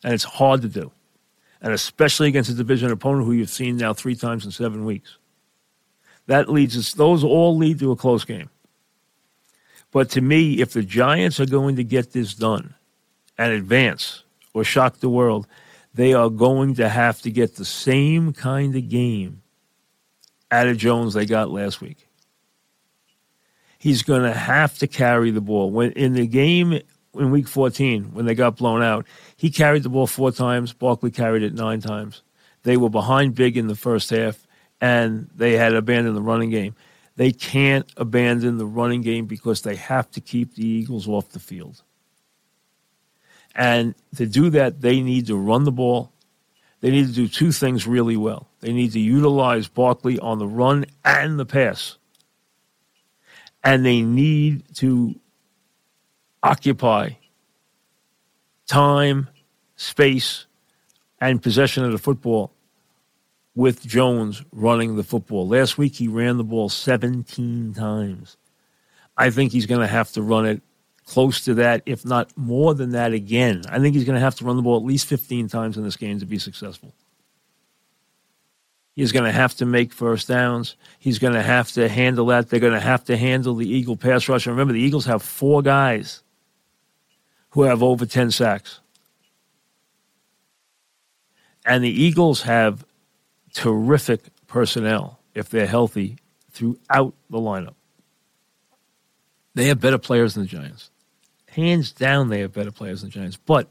And 0.03 0.13
it's 0.13 0.24
hard 0.24 0.62
to 0.62 0.67
do. 0.67 0.91
And 1.62 1.74
especially 1.74 2.27
against 2.27 2.50
a 2.50 2.53
division 2.53 2.91
opponent 2.91 3.25
who 3.25 3.31
you've 3.31 3.50
seen 3.50 3.77
now 3.77 3.93
three 3.93 4.15
times 4.15 4.45
in 4.45 4.51
seven 4.51 4.86
weeks. 4.86 5.17
That 6.27 6.50
leads 6.50 6.77
us, 6.77 6.94
those 6.94 7.24
all 7.24 7.58
lead 7.58 7.80
to 7.80 7.92
a 7.92 7.96
close 7.96 8.24
game. 8.25 8.50
But 9.92 10.10
to 10.12 10.22
me, 10.22 10.62
if 10.62 10.74
the 10.74 10.84
Giants 10.84 11.39
are 11.39 11.46
going 11.46 11.75
to 11.75 11.84
get 11.84 12.13
this 12.13 12.34
done 12.34 12.74
and 13.38 13.51
advance 13.51 14.24
or 14.53 14.63
shock 14.63 14.98
the 14.98 15.10
world, 15.10 15.48
they 15.94 16.13
are 16.13 16.30
going 16.30 16.75
to 16.75 16.89
have 16.89 17.22
to 17.22 17.32
get 17.32 17.56
the 17.56 17.65
same 17.65 18.34
kind 18.34 18.75
of 18.75 18.89
game 18.89 19.42
out 20.50 20.68
of 20.68 20.77
Jones 20.77 21.13
they 21.13 21.25
got 21.25 21.51
last 21.51 21.82
week 21.82 22.08
he's 23.84 24.01
going 24.01 24.24
to 24.24 24.32
have 24.32 24.77
to 24.77 24.88
carry 24.88 25.30
the 25.30 25.42
ball. 25.42 25.70
When 25.70 25.92
in 25.92 26.13
the 26.13 26.25
game 26.25 26.80
in 27.15 27.32
Week 27.32 27.50
14, 27.50 28.13
when 28.13 28.25
they 28.25 28.34
got 28.34 28.56
blown 28.56 28.82
out, 28.82 29.06
he 29.36 29.50
carried 29.50 29.84
the 29.84 29.89
ball 29.89 30.08
four 30.08 30.32
times. 30.32 30.72
Barkley 30.72 31.12
carried 31.12 31.44
it 31.44 31.53
nine 31.53 31.82
times. 31.82 32.22
They 32.63 32.77
were 32.77 32.89
behind 32.89 33.36
big 33.36 33.58
in 33.58 33.68
the 33.68 33.75
first 33.75 34.10
half, 34.10 34.42
and 34.84 35.30
they 35.34 35.54
had 35.54 35.74
abandoned 35.74 36.18
the 36.18 36.22
running 36.22 36.50
game. 36.50 36.75
They 37.16 37.32
can't 37.32 37.90
abandon 37.96 38.58
the 38.58 38.66
running 38.66 39.02
game 39.02 39.28
because 39.28 39.62
they 39.62 39.78
have 39.78 40.12
to 40.12 40.20
keep 40.20 40.56
the 40.56 40.66
Eagles 40.66 41.08
off 41.08 41.30
the 41.30 41.40
field. 41.40 41.82
And 43.56 43.96
to 44.18 44.25
do 44.25 44.50
that, 44.50 44.82
they 44.82 45.00
need 45.00 45.28
to 45.28 45.38
run 45.38 45.63
the 45.63 45.72
ball. 45.72 46.12
They 46.82 46.92
need 46.92 47.08
to 47.08 47.13
do 47.13 47.30
two 47.30 47.54
things 47.54 47.88
really 47.88 48.18
well. 48.18 48.50
They 48.60 48.74
need 48.74 48.92
to 48.92 49.00
utilize 49.00 49.70
Barkley 49.70 50.20
on 50.20 50.40
the 50.40 50.48
run 50.48 50.86
and 51.06 51.40
the 51.40 51.46
pass 51.46 51.98
and 53.63 53.86
they 53.86 54.02
need 54.02 54.63
to 54.75 55.16
occupy 56.42 57.12
time, 58.68 59.30
space, 59.78 60.46
and 61.22 61.42
possession 61.42 61.86
of 61.86 61.94
the 61.94 61.98
football 61.98 62.52
with 63.55 63.86
Jones 63.86 64.43
running 64.51 64.95
the 64.95 65.03
football. 65.03 65.48
Last 65.48 65.77
week, 65.77 65.95
he 65.95 66.07
ran 66.07 66.38
the 66.38 66.43
ball 66.43 66.69
17 66.69 67.74
times. 67.74 68.38
I 69.15 69.29
think 69.29 69.51
he's 69.51 69.67
going 69.67 69.81
to 69.81 69.88
have 69.88 70.12
to 70.13 70.22
run 70.22 70.45
it 70.45 70.62
close 71.05 71.43
to 71.45 71.53
that, 71.55 71.83
if 71.86 72.05
not 72.05 72.36
more 72.38 72.74
than 72.74 72.91
that 72.91 73.13
again. 73.13 73.63
I 73.69 73.79
think 73.79 73.95
he's 73.95 74.05
going 74.05 74.15
to 74.15 74.22
have 74.22 74.36
to 74.36 74.45
run 74.45 74.55
the 74.55 74.62
ball 74.62 74.77
at 74.77 74.86
least 74.86 75.07
15 75.07 75.50
times 75.50 75.77
in 75.77 75.83
this 75.83 75.98
game 75.98 76.19
to 76.19 76.25
be 76.25 76.39
successful. 76.39 76.93
He's 78.95 79.12
going 79.12 79.25
to 79.25 79.31
have 79.31 79.55
to 79.55 79.65
make 79.65 79.91
first 79.91 80.27
downs. 80.27 80.75
He's 81.00 81.19
going 81.19 81.33
to 81.33 81.41
have 81.41 81.72
to 81.72 81.89
handle 81.89 82.27
that. 82.27 82.50
They're 82.50 82.60
going 82.60 82.74
to 82.74 82.79
have 82.79 83.03
to 83.05 83.17
handle 83.17 83.55
the 83.55 83.67
Eagle 83.67 83.98
pass 83.98 84.29
rush. 84.29 84.45
And 84.45 84.55
remember, 84.55 84.74
the 84.74 84.81
Eagles 84.81 85.05
have 85.05 85.24
four 85.24 85.62
guys 85.62 86.22
who 87.51 87.63
have 87.63 87.81
over 87.81 88.05
10 88.05 88.31
sacks. 88.31 88.79
And 91.65 91.83
the 91.83 91.89
Eagles 91.89 92.43
have 92.43 92.86
terrific 93.53 94.22
personnel, 94.48 95.19
if 95.33 95.50
they're 95.50 95.67
healthy, 95.67 96.17
throughout 96.51 97.13
the 97.29 97.39
lineup. 97.39 97.75
They 99.55 99.67
have 99.67 99.79
better 99.79 99.98
players 99.98 100.33
than 100.33 100.43
the 100.43 100.50
Giants. 100.50 100.89
Hands 101.50 101.91
down, 101.91 102.29
they 102.29 102.39
have 102.39 102.53
better 102.53 102.72
players 102.72 103.01
than 103.01 103.10
the 103.10 103.13
Giants. 103.13 103.38
But 103.38 103.69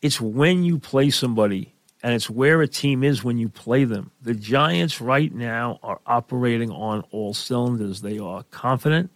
it's 0.00 0.20
when 0.20 0.64
you 0.64 0.78
play 0.78 1.10
somebody 1.10 1.74
and 2.02 2.12
it's 2.12 2.28
where 2.28 2.60
a 2.60 2.68
team 2.68 3.02
is 3.02 3.24
when 3.24 3.38
you 3.38 3.48
play 3.48 3.84
them. 3.84 4.10
The 4.20 4.34
Giants 4.34 5.00
right 5.00 5.32
now 5.34 5.78
are 5.82 6.00
operating 6.06 6.70
on 6.70 7.02
all 7.10 7.32
cylinders. 7.32 8.02
They 8.02 8.18
are 8.18 8.42
confident, 8.50 9.10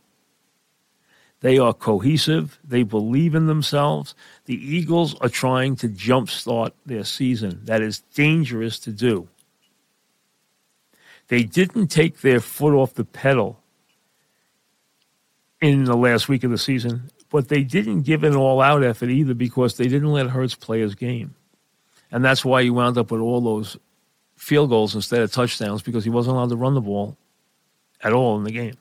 they 1.41 1.59
are 1.59 1.75
cohesive, 1.75 2.59
they 2.65 2.83
believe 2.83 3.35
in 3.35 3.47
themselves. 3.47 4.15
The 4.47 4.55
Eagles 4.55 5.15
are 5.21 5.29
trying 5.29 5.77
to 5.77 5.89
jumpstart 5.89 6.73
their 6.87 7.05
season. 7.05 7.61
That 7.65 7.83
is 7.83 8.01
dangerous 8.15 8.79
to 8.81 8.91
do. 8.91 9.29
They 11.29 11.43
didn't 11.43 11.89
take 11.89 12.21
their 12.21 12.41
foot 12.41 12.75
off 12.75 12.95
the 12.95 13.05
pedal 13.05 13.61
in 15.61 15.85
the 15.85 15.97
last 15.97 16.29
week 16.29 16.45
of 16.45 16.51
the 16.51 16.59
season, 16.59 17.11
but 17.31 17.49
they 17.49 17.63
didn't 17.63 18.03
give 18.03 18.25
an 18.25 18.35
all 18.35 18.61
out 18.61 18.83
effort 18.83 19.11
either 19.11 19.35
because 19.35 19.77
they 19.77 19.89
didn't 19.89 20.13
let 20.13 20.29
Hurts 20.29 20.55
play 20.55 20.81
his 20.81 20.95
game. 20.95 21.35
And 22.11 22.25
that's 22.25 22.45
why 22.45 22.63
he 22.63 22.71
wound 22.71 22.97
up 22.97 23.11
with 23.11 23.21
all 23.21 23.41
those 23.41 23.77
field 24.37 24.71
goals 24.71 24.95
instead 24.95 25.21
of 25.21 25.33
touchdowns 25.33 25.83
because 25.83 26.05
he 26.05 26.11
wasn't 26.11 26.37
allowed 26.37 26.49
to 26.49 26.57
run 26.57 26.75
the 26.75 26.81
ball 26.81 27.17
at 28.03 28.13
all 28.13 28.39
in 28.39 28.45
the 28.45 28.51
game. 28.51 28.75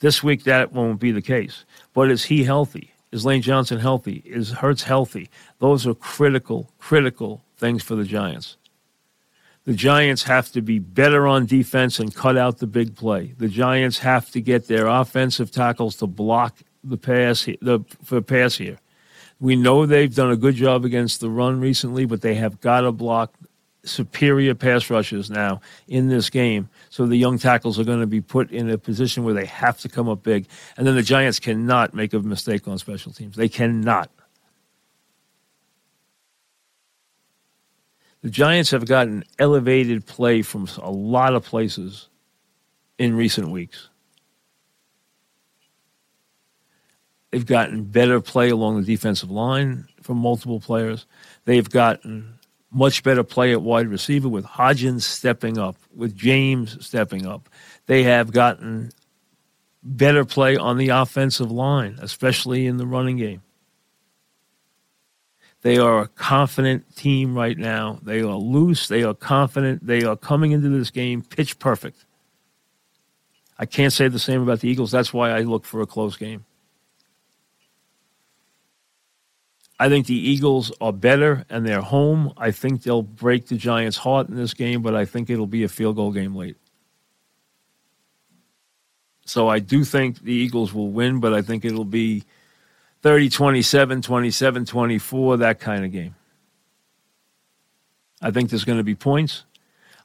This 0.00 0.22
week, 0.22 0.44
that 0.44 0.72
won't 0.72 0.98
be 0.98 1.12
the 1.12 1.22
case. 1.22 1.64
But 1.92 2.10
is 2.10 2.24
he 2.24 2.42
healthy? 2.44 2.90
Is 3.12 3.24
Lane 3.24 3.42
Johnson 3.42 3.78
healthy? 3.78 4.22
Is 4.26 4.50
Hurts 4.50 4.82
healthy? 4.82 5.30
Those 5.60 5.86
are 5.86 5.94
critical, 5.94 6.70
critical 6.78 7.42
things 7.56 7.82
for 7.82 7.94
the 7.94 8.04
Giants. 8.04 8.56
The 9.64 9.74
Giants 9.74 10.24
have 10.24 10.52
to 10.52 10.60
be 10.60 10.78
better 10.78 11.26
on 11.26 11.46
defense 11.46 11.98
and 11.98 12.14
cut 12.14 12.36
out 12.36 12.58
the 12.58 12.66
big 12.66 12.94
play. 12.94 13.34
The 13.38 13.48
Giants 13.48 13.98
have 14.00 14.30
to 14.32 14.40
get 14.40 14.68
their 14.68 14.86
offensive 14.86 15.50
tackles 15.50 15.96
to 15.96 16.06
block 16.06 16.58
the 16.82 16.98
pass 16.98 17.44
the 17.44 17.84
for 18.02 18.20
pass 18.20 18.56
here. 18.56 18.78
We 19.40 19.56
know 19.56 19.86
they've 19.86 20.14
done 20.14 20.30
a 20.30 20.36
good 20.36 20.54
job 20.54 20.84
against 20.84 21.20
the 21.20 21.30
run 21.30 21.60
recently, 21.60 22.04
but 22.04 22.20
they 22.20 22.34
have 22.34 22.60
got 22.60 22.82
to 22.82 22.92
block 22.92 23.34
superior 23.84 24.54
pass 24.54 24.90
rushes 24.90 25.30
now 25.30 25.60
in 25.88 26.08
this 26.08 26.30
game. 26.30 26.68
So 26.90 27.06
the 27.06 27.16
young 27.16 27.38
tackles 27.38 27.78
are 27.78 27.84
going 27.84 28.00
to 28.00 28.06
be 28.06 28.20
put 28.20 28.50
in 28.50 28.70
a 28.70 28.78
position 28.78 29.24
where 29.24 29.34
they 29.34 29.46
have 29.46 29.78
to 29.80 29.88
come 29.88 30.08
up 30.08 30.22
big. 30.22 30.46
And 30.76 30.86
then 30.86 30.94
the 30.94 31.02
Giants 31.02 31.38
cannot 31.38 31.94
make 31.94 32.12
a 32.12 32.20
mistake 32.20 32.66
on 32.68 32.78
special 32.78 33.12
teams. 33.12 33.36
They 33.36 33.48
cannot. 33.48 34.10
The 38.24 38.30
Giants 38.30 38.70
have 38.70 38.86
gotten 38.86 39.22
elevated 39.38 40.06
play 40.06 40.40
from 40.40 40.66
a 40.78 40.90
lot 40.90 41.34
of 41.34 41.44
places 41.44 42.08
in 42.96 43.14
recent 43.14 43.50
weeks. 43.50 43.90
They've 47.30 47.44
gotten 47.44 47.84
better 47.84 48.22
play 48.22 48.48
along 48.48 48.80
the 48.80 48.86
defensive 48.86 49.30
line 49.30 49.88
from 50.00 50.16
multiple 50.16 50.58
players. 50.58 51.04
They've 51.44 51.68
gotten 51.68 52.38
much 52.70 53.02
better 53.02 53.24
play 53.24 53.52
at 53.52 53.60
wide 53.60 53.88
receiver 53.88 54.30
with 54.30 54.46
Hodgins 54.46 55.02
stepping 55.02 55.58
up, 55.58 55.76
with 55.94 56.16
James 56.16 56.82
stepping 56.82 57.26
up. 57.26 57.50
They 57.84 58.04
have 58.04 58.32
gotten 58.32 58.92
better 59.82 60.24
play 60.24 60.56
on 60.56 60.78
the 60.78 60.88
offensive 60.88 61.52
line, 61.52 61.98
especially 62.00 62.66
in 62.68 62.78
the 62.78 62.86
running 62.86 63.18
game. 63.18 63.42
They 65.64 65.78
are 65.78 66.00
a 66.00 66.08
confident 66.08 66.94
team 66.94 67.34
right 67.34 67.56
now. 67.56 67.98
They 68.02 68.20
are 68.20 68.36
loose. 68.36 68.86
They 68.86 69.02
are 69.02 69.14
confident. 69.14 69.86
They 69.86 70.04
are 70.04 70.14
coming 70.14 70.52
into 70.52 70.68
this 70.68 70.90
game 70.90 71.22
pitch 71.22 71.58
perfect. 71.58 72.04
I 73.58 73.64
can't 73.64 73.92
say 73.92 74.08
the 74.08 74.18
same 74.18 74.42
about 74.42 74.60
the 74.60 74.68
Eagles. 74.68 74.90
That's 74.90 75.14
why 75.14 75.30
I 75.30 75.40
look 75.40 75.64
for 75.64 75.80
a 75.80 75.86
close 75.86 76.18
game. 76.18 76.44
I 79.80 79.88
think 79.88 80.06
the 80.06 80.14
Eagles 80.14 80.70
are 80.82 80.92
better 80.92 81.46
and 81.48 81.66
they're 81.66 81.80
home. 81.80 82.34
I 82.36 82.50
think 82.50 82.82
they'll 82.82 83.02
break 83.02 83.46
the 83.46 83.56
Giants' 83.56 83.96
heart 83.96 84.28
in 84.28 84.36
this 84.36 84.52
game, 84.52 84.82
but 84.82 84.94
I 84.94 85.06
think 85.06 85.30
it'll 85.30 85.46
be 85.46 85.64
a 85.64 85.68
field 85.68 85.96
goal 85.96 86.12
game 86.12 86.36
late. 86.36 86.58
So 89.24 89.48
I 89.48 89.60
do 89.60 89.82
think 89.82 90.20
the 90.20 90.34
Eagles 90.34 90.74
will 90.74 90.90
win, 90.90 91.20
but 91.20 91.32
I 91.32 91.40
think 91.40 91.64
it'll 91.64 91.86
be 91.86 92.24
30 93.04 93.28
27, 93.28 94.00
27 94.00 94.64
24, 94.64 95.36
that 95.36 95.60
kind 95.60 95.84
of 95.84 95.92
game. 95.92 96.14
I 98.22 98.30
think 98.30 98.48
there's 98.48 98.64
going 98.64 98.78
to 98.78 98.82
be 98.82 98.94
points. 98.94 99.44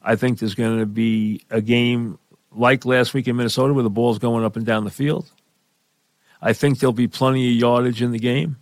I 0.01 0.17
think 0.17 0.37
there's 0.37 0.53
going 0.53 0.79
to 0.79 0.85
be 0.85 1.45
a 1.49 1.61
game 1.61 2.19
like 2.51 2.83
last 2.83 3.13
week 3.13 3.29
in 3.29 3.37
Minnesota 3.37 3.73
where 3.73 3.83
the 3.83 3.89
ball's 3.89 4.19
going 4.19 4.43
up 4.43 4.57
and 4.57 4.65
down 4.65 4.83
the 4.83 4.91
field. 4.91 5.31
I 6.41 6.51
think 6.51 6.79
there'll 6.79 6.91
be 6.91 7.07
plenty 7.07 7.49
of 7.49 7.55
yardage 7.55 8.01
in 8.01 8.11
the 8.11 8.19
game. 8.19 8.57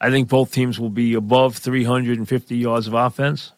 I 0.00 0.08
think 0.08 0.30
both 0.30 0.50
teams 0.50 0.80
will 0.80 0.88
be 0.88 1.12
above 1.12 1.54
350 1.54 2.56
yards 2.56 2.86
of 2.86 2.94
offense. 2.94 3.52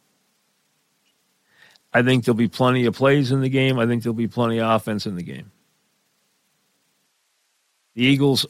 I 1.94 2.02
think 2.02 2.24
there'll 2.24 2.34
be 2.34 2.48
plenty 2.48 2.86
of 2.86 2.94
plays 2.96 3.30
in 3.30 3.40
the 3.40 3.48
game. 3.48 3.78
I 3.78 3.86
think 3.86 4.02
there'll 4.02 4.14
be 4.14 4.26
plenty 4.26 4.58
of 4.58 4.68
offense 4.68 5.06
in 5.06 5.14
the 5.14 5.22
game. 5.22 5.52
The 8.00 8.06
Eagles, 8.06 8.46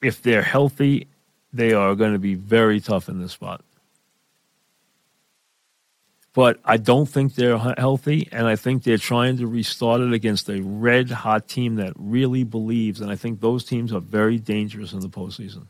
if 0.00 0.22
they're 0.22 0.40
healthy, 0.40 1.06
they 1.52 1.74
are 1.74 1.94
going 1.94 2.14
to 2.14 2.18
be 2.18 2.34
very 2.34 2.80
tough 2.80 3.10
in 3.10 3.20
this 3.20 3.32
spot. 3.32 3.62
But 6.32 6.60
I 6.64 6.78
don't 6.78 7.04
think 7.04 7.34
they're 7.34 7.58
healthy, 7.58 8.26
and 8.32 8.46
I 8.46 8.56
think 8.56 8.84
they're 8.84 8.96
trying 8.96 9.36
to 9.36 9.46
restart 9.46 10.00
it 10.00 10.14
against 10.14 10.48
a 10.48 10.62
red 10.62 11.10
hot 11.10 11.46
team 11.46 11.74
that 11.74 11.92
really 11.96 12.42
believes. 12.42 13.02
And 13.02 13.10
I 13.10 13.16
think 13.16 13.42
those 13.42 13.66
teams 13.66 13.92
are 13.92 14.00
very 14.00 14.38
dangerous 14.38 14.94
in 14.94 15.00
the 15.00 15.10
postseason. 15.10 15.66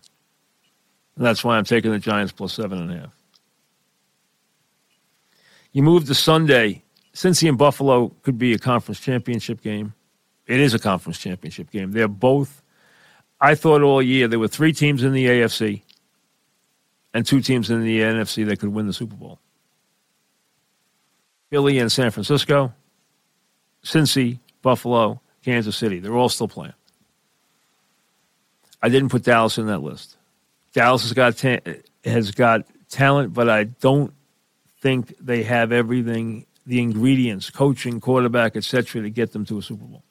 And 1.17 1.27
that's 1.27 1.43
why 1.43 1.59
I'm 1.59 1.65
taking 1.65 1.91
the 1.91 1.99
Giants 1.99 2.31
plus 2.31 2.53
seven 2.53 2.79
and 2.79 2.93
a 2.93 2.97
half. 2.99 3.17
You 5.73 5.83
move 5.83 6.07
to 6.07 6.15
Sunday. 6.15 6.85
Cincy 7.13 7.49
and 7.49 7.59
Buffalo 7.59 8.11
could 8.23 8.39
be 8.39 8.53
a 8.53 8.59
conference 8.59 9.01
championship 9.01 9.63
game. 9.63 9.95
It 10.49 10.61
is 10.61 10.73
a 10.73 10.79
conference 10.79 11.19
championship 11.19 11.71
game. 11.71 11.93
They're 11.93 12.09
both. 12.09 12.63
I 13.41 13.55
thought 13.55 13.83
all 13.83 14.03
year 14.03 14.27
there 14.27 14.39
were 14.39 14.49
three 14.49 14.73
teams 14.73 15.05
in 15.05 15.13
the 15.13 15.27
AFC 15.27 15.83
and 17.15 17.25
two 17.25 17.41
teams 17.41 17.71
in 17.71 17.85
the 17.85 18.01
NFC 18.01 18.47
that 18.47 18.59
could 18.59 18.71
win 18.71 18.87
the 18.87 18.93
Super 18.93 19.15
Bowl. 19.15 19.39
Philly 21.51 21.79
and 21.79 21.93
San 21.93 22.11
Francisco, 22.11 22.73
Cincy, 23.85 24.39
Buffalo, 24.63 25.21
Kansas 25.45 25.77
City. 25.77 26.01
They're 26.01 26.17
all 26.17 26.29
still 26.29 26.49
playing. 26.49 26.75
I 28.83 28.89
didn't 28.89 29.11
put 29.11 29.25
Dallas 29.25 29.59
in 29.59 29.67
that 29.67 29.83
list. 29.83 30.17
Dallas 30.73 31.03
has 31.03 31.13
got 31.13 31.37
ta- 31.37 31.73
has 32.05 32.31
got 32.31 32.67
talent, 32.89 33.35
but 33.35 33.49
I 33.49 33.65
don't 33.65 34.13
think 34.81 35.15
they 35.19 35.43
have 35.43 35.73
everything, 35.73 36.47
the 36.67 36.81
ingredients, 36.81 37.51
coaching, 37.51 38.01
quarterback, 38.01 38.57
etc., 38.57 39.03
to 39.03 39.11
get 39.11 39.33
them 39.33 39.45
to 39.47 39.59
a 39.59 39.63
Super 39.63 39.85
Bowl. 39.85 40.05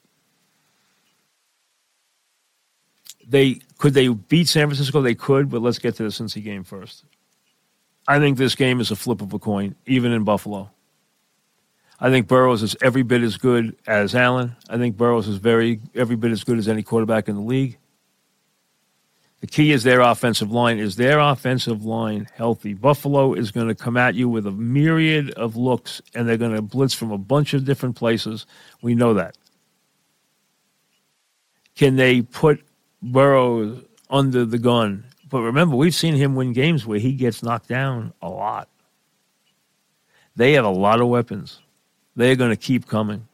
They 3.28 3.60
could 3.76 3.94
they 3.94 4.08
beat 4.08 4.48
San 4.48 4.66
Francisco? 4.68 5.02
They 5.02 5.14
could, 5.14 5.50
but 5.50 5.62
let's 5.62 5.78
get 5.78 5.96
to 5.96 6.02
the 6.02 6.08
Cincy 6.08 6.42
game 6.42 6.64
first. 6.64 7.04
I 8.08 8.18
think 8.18 8.38
this 8.38 8.54
game 8.54 8.80
is 8.80 8.90
a 8.90 8.96
flip 8.96 9.20
of 9.20 9.32
a 9.34 9.38
coin, 9.38 9.74
even 9.86 10.12
in 10.12 10.24
Buffalo. 10.24 10.70
I 12.00 12.10
think 12.10 12.26
Burrows 12.26 12.62
is 12.62 12.76
every 12.80 13.02
bit 13.02 13.22
as 13.22 13.36
good 13.36 13.76
as 13.86 14.14
Allen. 14.14 14.56
I 14.70 14.78
think 14.78 14.96
Burrows 14.96 15.28
is 15.28 15.36
very 15.36 15.80
every 15.94 16.16
bit 16.16 16.30
as 16.30 16.42
good 16.42 16.58
as 16.58 16.68
any 16.68 16.82
quarterback 16.82 17.28
in 17.28 17.34
the 17.34 17.42
league. 17.42 17.76
The 19.40 19.46
key 19.46 19.72
is 19.72 19.84
their 19.84 20.00
offensive 20.00 20.50
line. 20.50 20.78
Is 20.78 20.96
their 20.96 21.18
offensive 21.20 21.84
line 21.84 22.28
healthy? 22.34 22.74
Buffalo 22.74 23.34
is 23.34 23.50
going 23.50 23.68
to 23.68 23.74
come 23.74 23.96
at 23.96 24.14
you 24.14 24.28
with 24.28 24.46
a 24.46 24.50
myriad 24.50 25.30
of 25.32 25.56
looks, 25.56 26.00
and 26.14 26.28
they're 26.28 26.36
going 26.36 26.54
to 26.54 26.62
blitz 26.62 26.94
from 26.94 27.12
a 27.12 27.18
bunch 27.18 27.54
of 27.54 27.64
different 27.64 27.94
places. 27.94 28.46
We 28.82 28.94
know 28.94 29.14
that. 29.14 29.36
Can 31.76 31.94
they 31.94 32.22
put 32.22 32.64
Burrow 33.02 33.80
under 34.10 34.44
the 34.44 34.58
gun? 34.58 35.04
But 35.28 35.42
remember, 35.42 35.76
we've 35.76 35.94
seen 35.94 36.14
him 36.14 36.34
win 36.34 36.52
games 36.52 36.86
where 36.86 36.98
he 36.98 37.12
gets 37.12 37.42
knocked 37.42 37.68
down 37.68 38.12
a 38.22 38.28
lot. 38.28 38.68
They 40.36 40.52
have 40.52 40.64
a 40.64 40.70
lot 40.70 41.00
of 41.00 41.08
weapons. 41.08 41.60
They're 42.16 42.36
going 42.36 42.50
to 42.50 42.56
keep 42.56 42.86
coming. 42.86 43.28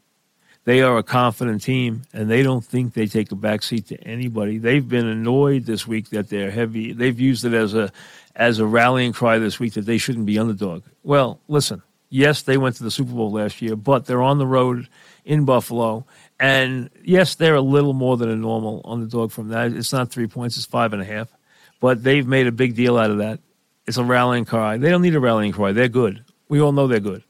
They 0.65 0.81
are 0.81 0.97
a 0.97 1.03
confident 1.03 1.63
team, 1.63 2.03
and 2.15 2.31
they 2.31 2.43
don't 2.43 2.65
think 2.65 2.95
they 2.95 3.07
take 3.07 3.31
a 3.31 3.35
backseat 3.35 3.87
to 3.89 4.03
anybody. 4.03 4.57
They've 4.57 4.87
been 4.87 5.07
annoyed 5.07 5.67
this 5.67 5.87
week 5.87 6.09
that 6.11 6.31
they're 6.31 6.51
heavy. 6.51 6.93
They've 6.93 7.19
used 7.21 7.45
it 7.45 7.53
as 7.53 7.75
a 7.75 7.93
as 8.35 8.59
a 8.59 8.67
rallying 8.67 9.13
cry 9.13 9.39
this 9.39 9.61
week 9.61 9.75
that 9.75 9.85
they 9.87 9.99
shouldn't 9.99 10.27
be 10.27 10.39
underdog. 10.39 10.83
Well, 11.03 11.39
listen, 11.49 11.83
yes, 12.09 12.43
they 12.43 12.57
went 12.57 12.77
to 12.77 12.83
the 12.83 12.91
Super 12.91 13.13
Bowl 13.13 13.31
last 13.31 13.61
year, 13.61 13.77
but 13.77 14.07
they're 14.07 14.23
on 14.23 14.39
the 14.39 14.47
road 14.47 14.89
in 15.25 15.45
Buffalo, 15.45 16.07
and 16.41 16.91
yes, 17.03 17.37
they're 17.37 17.55
a 17.55 17.61
little 17.61 17.93
more 17.93 18.17
than 18.17 18.29
a 18.29 18.37
normal 18.37 18.83
underdog 18.85 19.31
from 19.31 19.49
that. 19.49 19.73
It's 19.73 19.93
not 19.93 20.11
three 20.11 20.27
points; 20.27 20.57
it's 20.57 20.67
five 20.67 20.93
and 20.93 21.03
a 21.03 21.05
half. 21.05 21.33
But 21.81 22.03
they've 22.03 22.27
made 22.27 22.47
a 22.47 22.53
big 22.53 22.75
deal 22.75 22.97
out 22.97 23.11
of 23.11 23.19
that. 23.19 23.41
It's 23.87 23.99
a 23.99 24.05
rallying 24.05 24.45
cry. 24.45 24.79
They 24.79 24.91
don't 24.91 25.03
need 25.03 25.15
a 25.15 25.21
rallying 25.21 25.53
cry. 25.53 25.73
They're 25.73 25.89
good. 25.89 26.25
We 26.49 26.61
all 26.61 26.73
know 26.73 26.87
they're 26.87 27.01
good. 27.01 27.23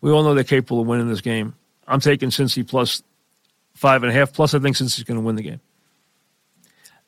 We 0.00 0.10
all 0.10 0.22
know 0.22 0.34
they're 0.34 0.44
capable 0.44 0.80
of 0.80 0.86
winning 0.86 1.08
this 1.08 1.20
game. 1.20 1.54
I'm 1.86 2.00
taking 2.00 2.30
Cincy 2.30 2.66
plus 2.66 3.02
five 3.74 4.02
and 4.02 4.10
a 4.10 4.14
half. 4.14 4.32
Plus, 4.32 4.54
I 4.54 4.58
think 4.58 4.76
Cincy's 4.76 5.04
going 5.04 5.20
to 5.20 5.24
win 5.24 5.36
the 5.36 5.42
game. 5.42 5.60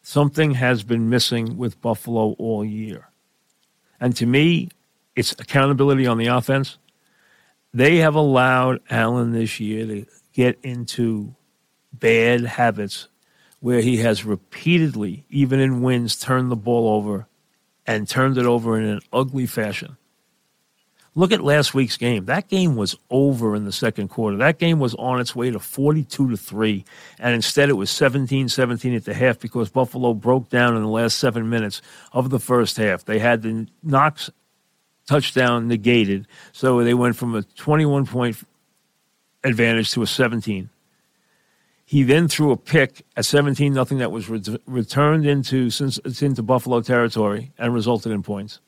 Something 0.03 0.53
has 0.55 0.83
been 0.83 1.09
missing 1.09 1.57
with 1.57 1.81
Buffalo 1.81 2.37
all 2.39 2.65
year. 2.65 3.09
And 4.01 4.15
to 4.17 4.27
me, 4.27 4.69
it's 5.15 5.33
accountability 5.33 6.07
on 6.07 6.19
the 6.19 6.27
offense. 6.27 6.79
They 7.73 7.97
have 7.97 8.15
allowed 8.15 8.81
Allen 8.89 9.33
this 9.33 9.59
year 9.59 9.87
to 9.87 10.07
get 10.37 10.59
into 10.63 11.35
bad 11.95 12.43
habits 12.43 13.09
where 13.61 13.81
he 13.81 13.97
has 13.97 14.23
repeatedly, 14.23 15.25
even 15.31 15.59
in 15.59 15.81
wins, 15.81 16.15
turned 16.15 16.51
the 16.51 16.57
ball 16.57 16.95
over 16.95 17.27
and 17.87 18.07
turned 18.07 18.37
it 18.37 18.45
over 18.45 18.79
in 18.79 18.85
an 18.85 19.01
ugly 19.15 19.47
fashion. 19.47 19.97
Look 21.15 21.33
at 21.33 21.41
last 21.41 21.73
week's 21.73 21.97
game. 21.97 22.27
That 22.27 22.49
game 22.49 22.77
was 22.77 22.95
over 23.09 23.57
in 23.57 23.65
the 23.65 23.73
second 23.73 24.09
quarter. 24.09 24.37
That 24.37 24.59
game 24.59 24.79
was 24.79 24.95
on 24.97 25.19
its 25.19 25.35
way 25.35 25.51
to 25.51 25.59
42 25.59 26.29
to 26.29 26.37
3, 26.37 26.85
and 27.19 27.35
instead 27.35 27.71
it 27.71 27.73
was 27.73 27.89
17 27.91 28.51
17 28.51 28.95
at 28.95 29.07
the 29.07 29.15
half 29.15 29.39
because 29.39 29.71
Buffalo 29.71 30.13
broke 30.13 30.51
down 30.51 30.77
in 30.77 30.83
the 30.83 30.89
last 30.89 31.17
seven 31.17 31.49
minutes 31.49 31.81
of 32.13 32.29
the 32.29 32.39
first 32.39 32.77
half. 32.77 33.07
They 33.07 33.19
had 33.19 33.41
the 33.41 33.67
Knox 33.83 34.29
touchdown 35.09 35.69
negated, 35.69 36.27
so 36.53 36.85
they 36.85 36.93
went 36.93 37.17
from 37.17 37.35
a 37.35 37.43
21 37.43 38.05
point 38.05 38.37
advantage 39.47 39.93
to 39.93 40.03
a 40.03 40.07
17. 40.07 40.69
He 41.85 42.03
then 42.03 42.27
threw 42.27 42.51
a 42.51 42.57
pick 42.57 43.07
at 43.17 43.25
17 43.25 43.73
nothing 43.73 43.99
that 43.99 44.11
was 44.11 44.29
re- 44.29 44.43
returned 44.67 45.25
into, 45.25 45.71
into 46.21 46.43
Buffalo 46.43 46.81
territory 46.81 47.53
and 47.59 47.73
resulted 47.73 48.11
in 48.13 48.23
points. 48.23 48.61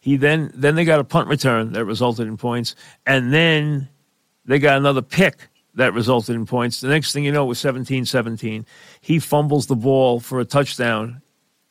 He 0.00 0.16
then 0.16 0.50
then 0.52 0.74
they 0.74 0.84
got 0.84 0.98
a 0.98 1.04
punt 1.04 1.28
return 1.28 1.72
that 1.74 1.84
resulted 1.84 2.26
in 2.26 2.36
points, 2.36 2.74
and 3.06 3.32
then 3.32 3.88
they 4.44 4.58
got 4.58 4.76
another 4.76 5.00
pick 5.00 5.48
that 5.74 5.94
resulted 5.94 6.34
in 6.34 6.44
points. 6.44 6.80
The 6.80 6.88
next 6.88 7.12
thing 7.12 7.24
you 7.24 7.30
know, 7.30 7.44
it 7.44 7.46
was 7.46 7.62
17-17. 7.62 8.66
He 9.00 9.18
fumbles 9.20 9.68
the 9.68 9.76
ball 9.76 10.18
for 10.18 10.40
a 10.40 10.44
touchdown 10.44 11.22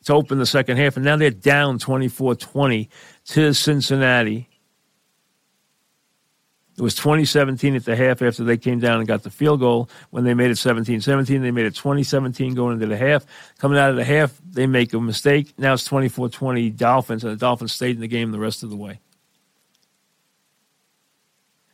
to 0.04 0.14
open 0.14 0.38
the 0.38 0.46
second 0.46 0.78
half, 0.78 0.96
and 0.96 1.04
now 1.04 1.16
they're 1.16 1.30
down 1.30 1.78
24 1.78 2.34
20 2.36 2.88
to 3.26 3.52
Cincinnati. 3.52 4.48
It 6.76 6.80
was 6.80 6.94
2017 6.94 7.76
at 7.76 7.84
the 7.84 7.94
half 7.94 8.22
after 8.22 8.44
they 8.44 8.56
came 8.56 8.80
down 8.80 8.98
and 8.98 9.06
got 9.06 9.22
the 9.22 9.30
field 9.30 9.60
goal. 9.60 9.90
When 10.10 10.24
they 10.24 10.32
made 10.32 10.50
it 10.50 10.56
17 10.56 11.02
17, 11.02 11.42
they 11.42 11.50
made 11.50 11.66
it 11.66 11.74
2017 11.74 12.54
going 12.54 12.74
into 12.74 12.86
the 12.86 12.96
half. 12.96 13.26
Coming 13.58 13.78
out 13.78 13.90
of 13.90 13.96
the 13.96 14.04
half, 14.04 14.40
they 14.50 14.66
make 14.66 14.94
a 14.94 15.00
mistake. 15.00 15.52
Now 15.58 15.74
it's 15.74 15.84
24 15.84 16.30
20 16.30 16.70
Dolphins, 16.70 17.24
and 17.24 17.32
the 17.32 17.36
Dolphins 17.36 17.72
stayed 17.72 17.96
in 17.96 18.00
the 18.00 18.08
game 18.08 18.32
the 18.32 18.38
rest 18.38 18.62
of 18.62 18.70
the 18.70 18.76
way. 18.76 19.00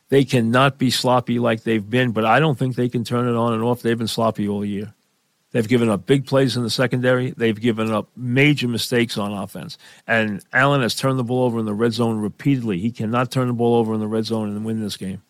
They 0.09 0.25
cannot 0.25 0.77
be 0.77 0.89
sloppy 0.89 1.39
like 1.39 1.63
they've 1.63 1.87
been, 1.87 2.11
but 2.11 2.25
I 2.25 2.39
don't 2.39 2.57
think 2.57 2.75
they 2.75 2.89
can 2.89 3.03
turn 3.03 3.27
it 3.27 3.35
on 3.35 3.53
and 3.53 3.63
off. 3.63 3.81
They've 3.81 3.97
been 3.97 4.07
sloppy 4.07 4.49
all 4.49 4.65
year. 4.65 4.93
They've 5.51 5.67
given 5.67 5.89
up 5.89 6.05
big 6.05 6.27
plays 6.27 6.55
in 6.55 6.63
the 6.63 6.69
secondary. 6.69 7.31
They've 7.31 7.59
given 7.59 7.91
up 7.91 8.09
major 8.15 8.67
mistakes 8.67 9.17
on 9.17 9.33
offense. 9.33 9.77
And 10.05 10.43
Allen 10.53 10.81
has 10.81 10.93
turned 10.93 11.17
the 11.17 11.23
ball 11.23 11.43
over 11.43 11.59
in 11.59 11.65
the 11.65 11.73
red 11.73 11.93
zone 11.93 12.19
repeatedly. 12.19 12.79
He 12.79 12.91
cannot 12.91 13.31
turn 13.31 13.47
the 13.47 13.53
ball 13.53 13.75
over 13.75 13.93
in 13.95 13.99
the 13.99 14.07
red 14.07 14.25
zone 14.25 14.49
and 14.49 14.63
win 14.63 14.79
this 14.79 14.97
game. 14.97 15.23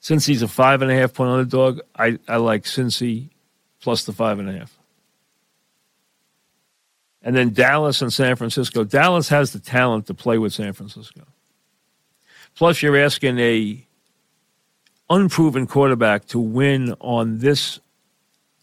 Since 0.00 0.24
he's 0.26 0.42
a 0.42 0.48
five 0.48 0.80
and 0.80 0.90
a 0.90 0.94
half 0.94 1.12
point 1.12 1.30
underdog, 1.30 1.80
I, 1.94 2.18
I 2.26 2.36
like 2.36 2.64
Cincy 2.64 3.28
plus 3.80 4.04
the 4.04 4.12
five 4.12 4.38
and 4.38 4.48
a 4.48 4.52
half. 4.52 4.76
And 7.22 7.36
then 7.36 7.50
Dallas 7.50 8.02
and 8.02 8.12
San 8.12 8.36
Francisco. 8.36 8.84
Dallas 8.84 9.28
has 9.28 9.52
the 9.52 9.60
talent 9.60 10.06
to 10.06 10.14
play 10.14 10.38
with 10.38 10.54
San 10.54 10.72
Francisco. 10.72 11.22
Plus, 12.56 12.82
you're 12.82 12.96
asking 12.96 13.38
a 13.38 13.86
unproven 15.12 15.66
quarterback 15.66 16.24
to 16.26 16.38
win 16.38 16.94
on 17.00 17.38
this 17.38 17.78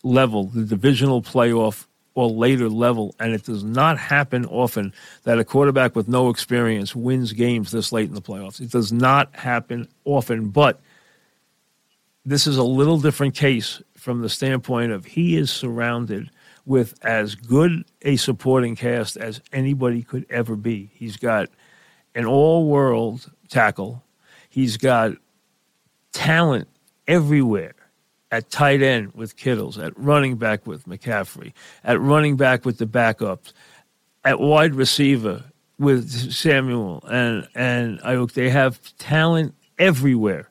level, 0.03 0.45
the 0.45 0.63
divisional 0.63 1.21
playoff 1.21 1.85
or 2.15 2.27
later 2.29 2.67
level, 2.67 3.13
and 3.19 3.33
it 3.33 3.43
does 3.43 3.63
not 3.63 3.97
happen 3.97 4.45
often 4.47 4.91
that 5.23 5.39
a 5.39 5.43
quarterback 5.43 5.95
with 5.95 6.07
no 6.07 6.29
experience 6.29 6.95
wins 6.95 7.33
games 7.33 7.71
this 7.71 7.91
late 7.91 8.09
in 8.09 8.15
the 8.15 8.21
playoffs. 8.21 8.59
It 8.59 8.71
does 8.71 8.91
not 8.91 9.33
happen 9.35 9.87
often, 10.05 10.49
but 10.49 10.81
this 12.25 12.47
is 12.47 12.57
a 12.57 12.63
little 12.63 12.99
different 12.99 13.35
case 13.35 13.81
from 13.95 14.21
the 14.21 14.29
standpoint 14.29 14.91
of 14.91 15.05
he 15.05 15.37
is 15.37 15.51
surrounded 15.51 16.29
with 16.65 16.93
as 17.03 17.35
good 17.35 17.85
a 18.01 18.15
supporting 18.15 18.75
cast 18.75 19.17
as 19.17 19.39
anybody 19.53 20.01
could 20.01 20.25
ever 20.29 20.55
be. 20.55 20.89
He's 20.93 21.17
got 21.17 21.49
an 22.15 22.25
all 22.25 22.67
world 22.67 23.31
tackle. 23.49 24.03
He's 24.49 24.77
got 24.77 25.13
talent 26.19 26.67
everywhere 27.07 27.73
at 28.29 28.49
tight 28.49 28.81
end 28.81 29.13
with 29.13 29.37
Kittles, 29.37 29.77
at 29.77 29.97
running 29.97 30.35
back 30.35 30.67
with 30.67 30.85
McCaffrey, 30.85 31.53
at 31.81 31.99
running 32.01 32.35
back 32.35 32.65
with 32.65 32.77
the 32.77 32.85
backups, 32.85 33.53
at 34.25 34.37
wide 34.37 34.75
receiver 34.75 35.45
with 35.77 36.09
Samuel 36.33 37.01
and 37.09 37.47
and 37.55 37.99
Aiyuk. 38.01 38.33
They 38.33 38.49
have 38.49 38.81
talent 38.97 39.55
everywhere. 39.77 40.49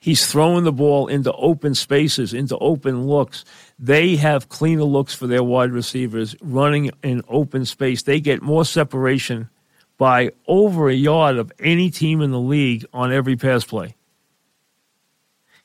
He's 0.00 0.26
throwing 0.26 0.64
the 0.64 0.72
ball 0.72 1.08
into 1.08 1.32
open 1.32 1.74
spaces, 1.74 2.34
into 2.34 2.58
open 2.58 3.06
looks. 3.06 3.46
They 3.78 4.16
have 4.16 4.50
cleaner 4.50 4.84
looks 4.84 5.14
for 5.14 5.26
their 5.26 5.42
wide 5.42 5.72
receivers 5.72 6.36
running 6.42 6.90
in 7.02 7.22
open 7.26 7.64
space. 7.64 8.02
They 8.02 8.20
get 8.20 8.42
more 8.42 8.66
separation 8.66 9.48
by 9.96 10.32
over 10.46 10.90
a 10.90 10.94
yard 10.94 11.36
of 11.36 11.52
any 11.58 11.90
team 11.90 12.20
in 12.20 12.32
the 12.32 12.40
league 12.40 12.84
on 12.92 13.12
every 13.12 13.36
pass 13.36 13.64
play. 13.64 13.94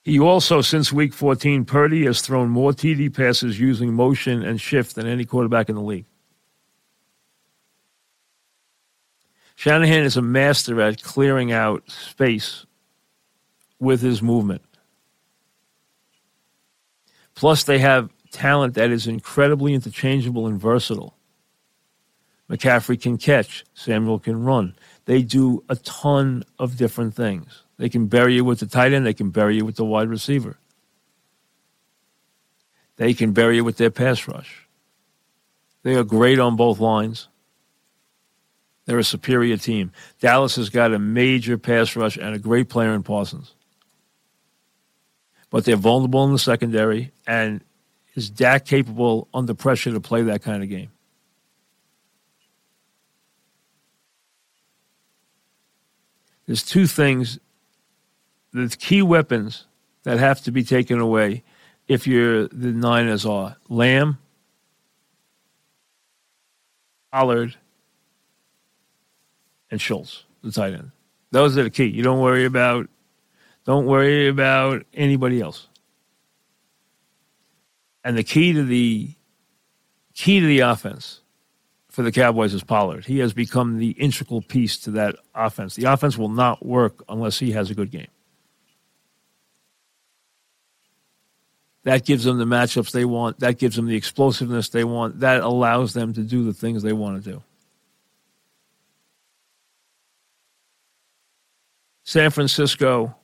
He 0.06 0.20
also, 0.20 0.62
since 0.62 0.94
week 0.94 1.13
14, 1.13 1.65
Purdy 1.65 2.06
has 2.06 2.22
thrown 2.22 2.50
more 2.50 2.72
TD 2.72 3.12
passes 3.12 3.60
using 3.60 3.91
motion 3.91 4.44
and 4.44 4.62
shift 4.62 4.94
than 4.94 5.08
any 5.08 5.26
quarterback 5.26 5.68
in 5.68 5.74
the 5.74 5.82
league. 5.82 6.06
Shanahan 9.56 10.04
is 10.04 10.15
a 10.15 10.22
master 10.22 10.80
at 10.80 11.02
clearing 11.02 11.52
out 11.52 11.89
space 11.89 12.68
with 13.80 14.02
his 14.02 14.22
movement. 14.22 14.62
Plus, 17.34 17.63
they 17.63 17.80
have 17.80 18.12
talent 18.30 18.76
that 18.76 18.91
is 18.91 19.08
incredibly 19.08 19.74
interchangeable 19.74 20.46
and 20.46 20.62
versatile. 20.62 21.15
McCaffrey 22.48 23.02
can 23.02 23.18
catch, 23.18 23.65
Samuel 23.74 24.20
can 24.20 24.44
run. 24.44 24.76
They 25.06 25.24
do 25.24 25.63
a 25.68 25.78
ton 25.78 26.44
of 26.60 26.78
different 26.78 27.15
things. 27.15 27.64
They 27.78 27.90
can 27.90 28.08
bury 28.08 28.36
you 28.36 28.46
with 28.46 28.60
the 28.60 28.68
tight 28.68 28.94
end, 28.94 29.06
they 29.06 29.14
can 29.14 29.30
bury 29.30 29.58
you 29.58 29.66
with 29.66 29.76
the 29.76 29.86
wide 29.86 30.10
receiver. 30.10 30.58
They 32.98 33.14
can 33.14 33.34
bury 33.34 33.58
you 33.58 33.64
with 33.64 33.78
their 33.78 33.92
pass 33.92 34.28
rush. 34.28 34.68
They 35.84 35.96
are 35.96 36.04
great 36.04 36.40
on 36.40 36.56
both 36.56 36.80
lines. 36.80 37.28
They're 38.86 39.00
a 39.00 39.04
superior 39.04 39.58
team. 39.58 39.92
Dallas 40.20 40.56
has 40.56 40.70
got 40.70 40.94
a 40.94 41.00
major 41.00 41.58
pass 41.58 41.96
rush 41.96 42.18
and 42.18 42.34
a 42.34 42.40
great 42.40 42.70
player 42.70 42.94
in 42.94 43.04
Parsons. 43.04 43.54
But 45.50 45.66
they're 45.66 45.76
vulnerable 45.76 46.24
in 46.26 46.32
the 46.32 46.40
secondary, 46.40 47.12
and 47.28 47.62
is 48.16 48.30
Dak 48.30 48.66
capable 48.66 49.28
under 49.34 49.54
pressure 49.54 49.92
to 49.92 50.00
play 50.00 50.24
that 50.24 50.42
kind 50.42 50.64
of 50.64 50.70
game? 50.70 50.90
There's 56.46 56.64
two 56.64 56.86
things, 56.86 57.40
the 58.56 58.76
key 58.78 59.02
weapons 59.02 59.65
that 60.04 60.18
have 60.18 60.41
to 60.44 60.52
be 60.52 60.63
taken 60.63 61.00
away 61.00 61.44
if 61.88 62.08
you're 62.08 62.48
the 62.48 62.72
Niners 62.72 63.26
are 63.26 63.58
Lamb, 63.68 64.18
Pollard, 67.12 67.56
and 69.70 69.82
Schultz, 69.82 70.24
the 70.41 70.52
tight 70.52 70.74
end. 70.74 70.91
Those 71.32 71.58
are 71.58 71.63
the 71.63 71.70
key. 71.70 71.86
You 71.88 72.02
don't 72.02 72.22
worry 72.22 72.46
about 72.46 72.89
don't 73.65 73.86
worry 73.86 74.28
about 74.28 74.86
anybody 74.94 75.41
else. 75.41 75.68
And 78.04 78.18
the 78.18 78.24
key 78.24 78.54
to 78.54 78.63
the 78.63 79.12
key 80.13 80.39
to 80.39 80.46
the 80.46 80.60
offense 80.60 81.22
for 81.89 82.04
the 82.04 82.12
Cowboys 82.12 82.54
is 82.54 82.63
Pollard. 82.63 83.06
He 83.06 83.20
has 83.20 83.34
become 83.34 83.80
the 83.80 83.91
integral 83.91 84.41
piece 84.41 84.78
to 84.80 84.91
that 84.91 85.15
offense. 85.34 85.76
The 85.76 85.86
offense 85.86 86.18
will 86.18 86.30
not 86.30 86.65
work 86.65 87.04
unless 87.10 87.39
he 87.39 87.52
has 87.52 87.70
a 87.70 87.76
good 87.76 87.91
game. 87.91 88.08
That 91.86 92.04
gives 92.04 92.24
them 92.24 92.39
the 92.39 92.45
matchups 92.45 92.91
they 92.91 93.06
want. 93.06 93.39
That 93.39 93.60
gives 93.60 93.76
them 93.76 93.86
the 93.86 93.95
explosiveness 93.95 94.69
they 94.69 94.84
want. 94.84 95.19
That 95.19 95.41
allows 95.41 95.93
them 95.93 96.13
to 96.13 96.21
do 96.21 96.43
the 96.43 96.52
things 96.52 96.82
they 96.82 96.93
want 96.93 97.24
to 97.24 97.32
do. 97.32 97.43
San 102.04 102.32
Francisco 102.32 103.15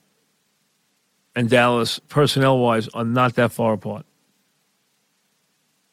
and 1.34 1.50
Dallas, 1.50 1.98
personnel 2.08 2.58
wise, 2.58 2.88
are 2.88 3.04
not 3.04 3.34
that 3.34 3.50
far 3.50 3.72
apart. 3.72 4.06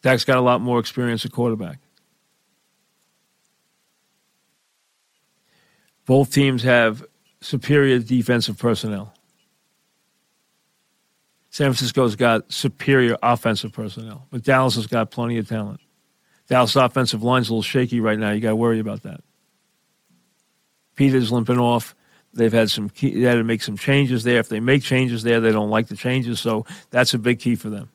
Dak's 0.03 0.23
got 0.23 0.38
a 0.38 0.41
lot 0.41 0.62
more 0.62 0.79
experience 0.79 1.25
at 1.25 1.32
quarterback. 1.32 1.79
Both 6.05 6.32
teams 6.32 6.62
have 6.62 7.03
superior 7.41 7.97
defensive 7.97 8.60
personnel. 8.60 9.15
San 11.60 11.74
Francisco's 11.74 12.15
got 12.15 12.50
superior 12.50 13.17
offensive 13.22 13.74
personnel, 13.74 14.26
but 14.30 14.43
Dallas 14.43 14.76
has 14.76 14.88
got 14.88 15.12
plenty 15.12 15.38
of 15.39 15.50
talent. 15.50 15.82
Dallas' 16.48 16.78
offensive 16.78 17.22
line's 17.22 17.50
a 17.50 17.52
little 17.52 17.62
shaky 17.63 18.00
right 18.00 18.17
now. 18.17 18.32
You 18.32 18.39
got 18.39 18.52
to 18.52 18.56
worry 18.56 18.80
about 18.80 19.04
that. 19.04 19.19
Peters 20.95 21.34
limping 21.34 21.60
off. 21.60 21.95
They've 22.34 22.54
had 22.54 22.69
some 22.72 22.88
key, 22.88 23.13
they 23.13 23.28
had 23.28 23.36
to 23.36 23.43
make 23.43 23.62
some 23.62 23.76
changes 23.76 24.24
there. 24.24 24.39
If 24.39 24.48
they 24.48 24.62
make 24.62 24.84
changes 24.84 25.24
there, 25.24 25.41
they 25.41 25.52
don't 25.52 25.69
like 25.69 25.89
the 25.89 25.98
changes, 25.98 26.39
so 26.39 26.65
that's 26.91 27.13
a 27.13 27.19
big 27.19 27.39
key 27.39 27.56
for 27.56 27.69
them. 27.69 27.89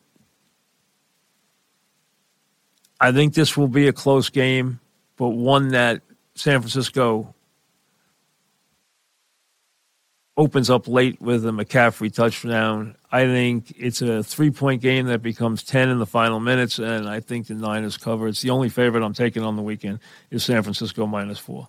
I 3.01 3.11
think 3.11 3.33
this 3.33 3.57
will 3.57 3.67
be 3.67 3.87
a 3.87 3.93
close 3.93 4.29
game, 4.29 4.79
but 5.17 5.29
one 5.29 5.69
that 5.69 6.03
San 6.35 6.61
Francisco 6.61 7.33
opens 10.37 10.69
up 10.69 10.87
late 10.87 11.21
with 11.21 11.45
a 11.45 11.51
McCaffrey 11.51 12.13
touchdown. 12.13 12.95
I 13.11 13.23
think 13.23 13.73
it's 13.77 14.01
a 14.01 14.23
three 14.23 14.51
point 14.51 14.81
game 14.81 15.07
that 15.07 15.21
becomes 15.21 15.63
10 15.63 15.89
in 15.89 15.99
the 15.99 16.05
final 16.05 16.39
minutes, 16.39 16.79
and 16.79 17.07
I 17.07 17.19
think 17.19 17.47
the 17.47 17.53
Niners 17.53 17.97
cover. 17.97 18.27
It's 18.27 18.41
the 18.41 18.49
only 18.49 18.69
favorite 18.69 19.03
I'm 19.03 19.13
taking 19.13 19.43
on 19.43 19.55
the 19.55 19.61
weekend 19.61 19.99
is 20.31 20.43
San 20.43 20.61
Francisco 20.63 21.05
minus 21.05 21.39
four. 21.39 21.67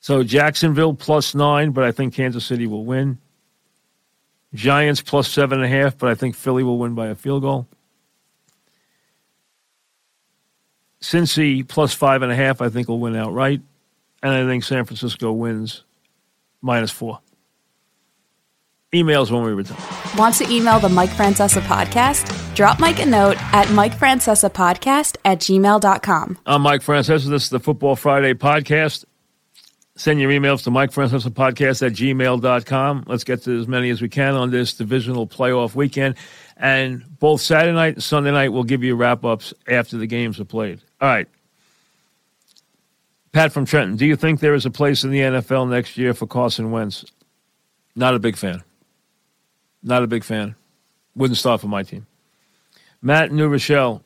So 0.00 0.22
Jacksonville 0.22 0.92
plus 0.92 1.34
nine, 1.34 1.70
but 1.70 1.84
I 1.84 1.92
think 1.92 2.12
Kansas 2.12 2.44
City 2.44 2.66
will 2.66 2.84
win. 2.84 3.18
Giants 4.52 5.00
plus 5.00 5.28
seven 5.28 5.62
and 5.62 5.72
a 5.72 5.76
half, 5.76 5.96
but 5.96 6.10
I 6.10 6.14
think 6.14 6.36
Philly 6.36 6.62
will 6.62 6.78
win 6.78 6.94
by 6.94 7.06
a 7.06 7.14
field 7.14 7.42
goal. 7.42 7.66
Cincy 11.00 11.66
plus 11.66 11.94
five 11.94 12.22
and 12.22 12.30
a 12.30 12.36
half, 12.36 12.60
I 12.60 12.68
think 12.68 12.88
will 12.88 13.00
win 13.00 13.16
outright. 13.16 13.62
And 14.22 14.32
I 14.32 14.46
think 14.46 14.64
San 14.64 14.84
Francisco 14.84 15.32
wins 15.32 15.84
minus 16.64 16.90
four. 16.90 17.20
Emails 18.92 19.30
when 19.30 19.42
we 19.42 19.52
return. 19.52 19.76
Want 20.16 20.34
to 20.36 20.50
email 20.50 20.80
the 20.80 20.88
Mike 20.88 21.10
Francesa 21.10 21.60
podcast? 21.62 22.44
drop 22.54 22.78
Mike 22.78 23.00
a 23.00 23.06
note 23.06 23.36
at 23.52 23.66
MikeFrancesaPodcast 23.68 25.16
at 25.24 25.38
gmail.com. 25.40 26.38
I'm 26.46 26.62
Mike 26.62 26.82
Francesa. 26.82 27.28
This 27.28 27.44
is 27.44 27.50
the 27.50 27.60
Football 27.60 27.96
Friday 27.96 28.34
podcast. 28.34 29.04
Send 29.96 30.20
your 30.20 30.30
emails 30.30 30.64
to 30.64 30.70
MikeFrancesaPodcast 30.70 31.86
at 31.86 31.92
gmail.com. 31.92 33.04
Let's 33.06 33.24
get 33.24 33.42
to 33.42 33.60
as 33.60 33.68
many 33.68 33.90
as 33.90 34.00
we 34.02 34.08
can 34.08 34.34
on 34.34 34.50
this 34.50 34.74
divisional 34.74 35.26
playoff 35.26 35.74
weekend. 35.74 36.16
And 36.56 37.04
both 37.18 37.40
Saturday 37.40 37.74
night 37.74 37.94
and 37.94 38.02
Sunday 38.02 38.32
night, 38.32 38.48
we'll 38.50 38.64
give 38.64 38.82
you 38.82 38.96
wrap 38.96 39.24
ups 39.24 39.52
after 39.68 39.96
the 39.96 40.06
games 40.06 40.40
are 40.40 40.44
played. 40.44 40.80
All 41.00 41.08
right. 41.08 41.28
Pat 43.34 43.52
from 43.52 43.64
Trenton, 43.64 43.96
do 43.96 44.06
you 44.06 44.14
think 44.14 44.38
there 44.38 44.54
is 44.54 44.64
a 44.64 44.70
place 44.70 45.02
in 45.02 45.10
the 45.10 45.18
NFL 45.18 45.68
next 45.68 45.98
year 45.98 46.14
for 46.14 46.24
Carson 46.24 46.70
Wentz? 46.70 47.04
Not 47.96 48.14
a 48.14 48.20
big 48.20 48.36
fan. 48.36 48.62
Not 49.82 50.04
a 50.04 50.06
big 50.06 50.22
fan. 50.22 50.54
Wouldn't 51.16 51.36
start 51.36 51.60
for 51.60 51.66
my 51.66 51.82
team. 51.82 52.06
Matt 53.02 53.32
New 53.32 53.48
Rochelle, 53.48 54.04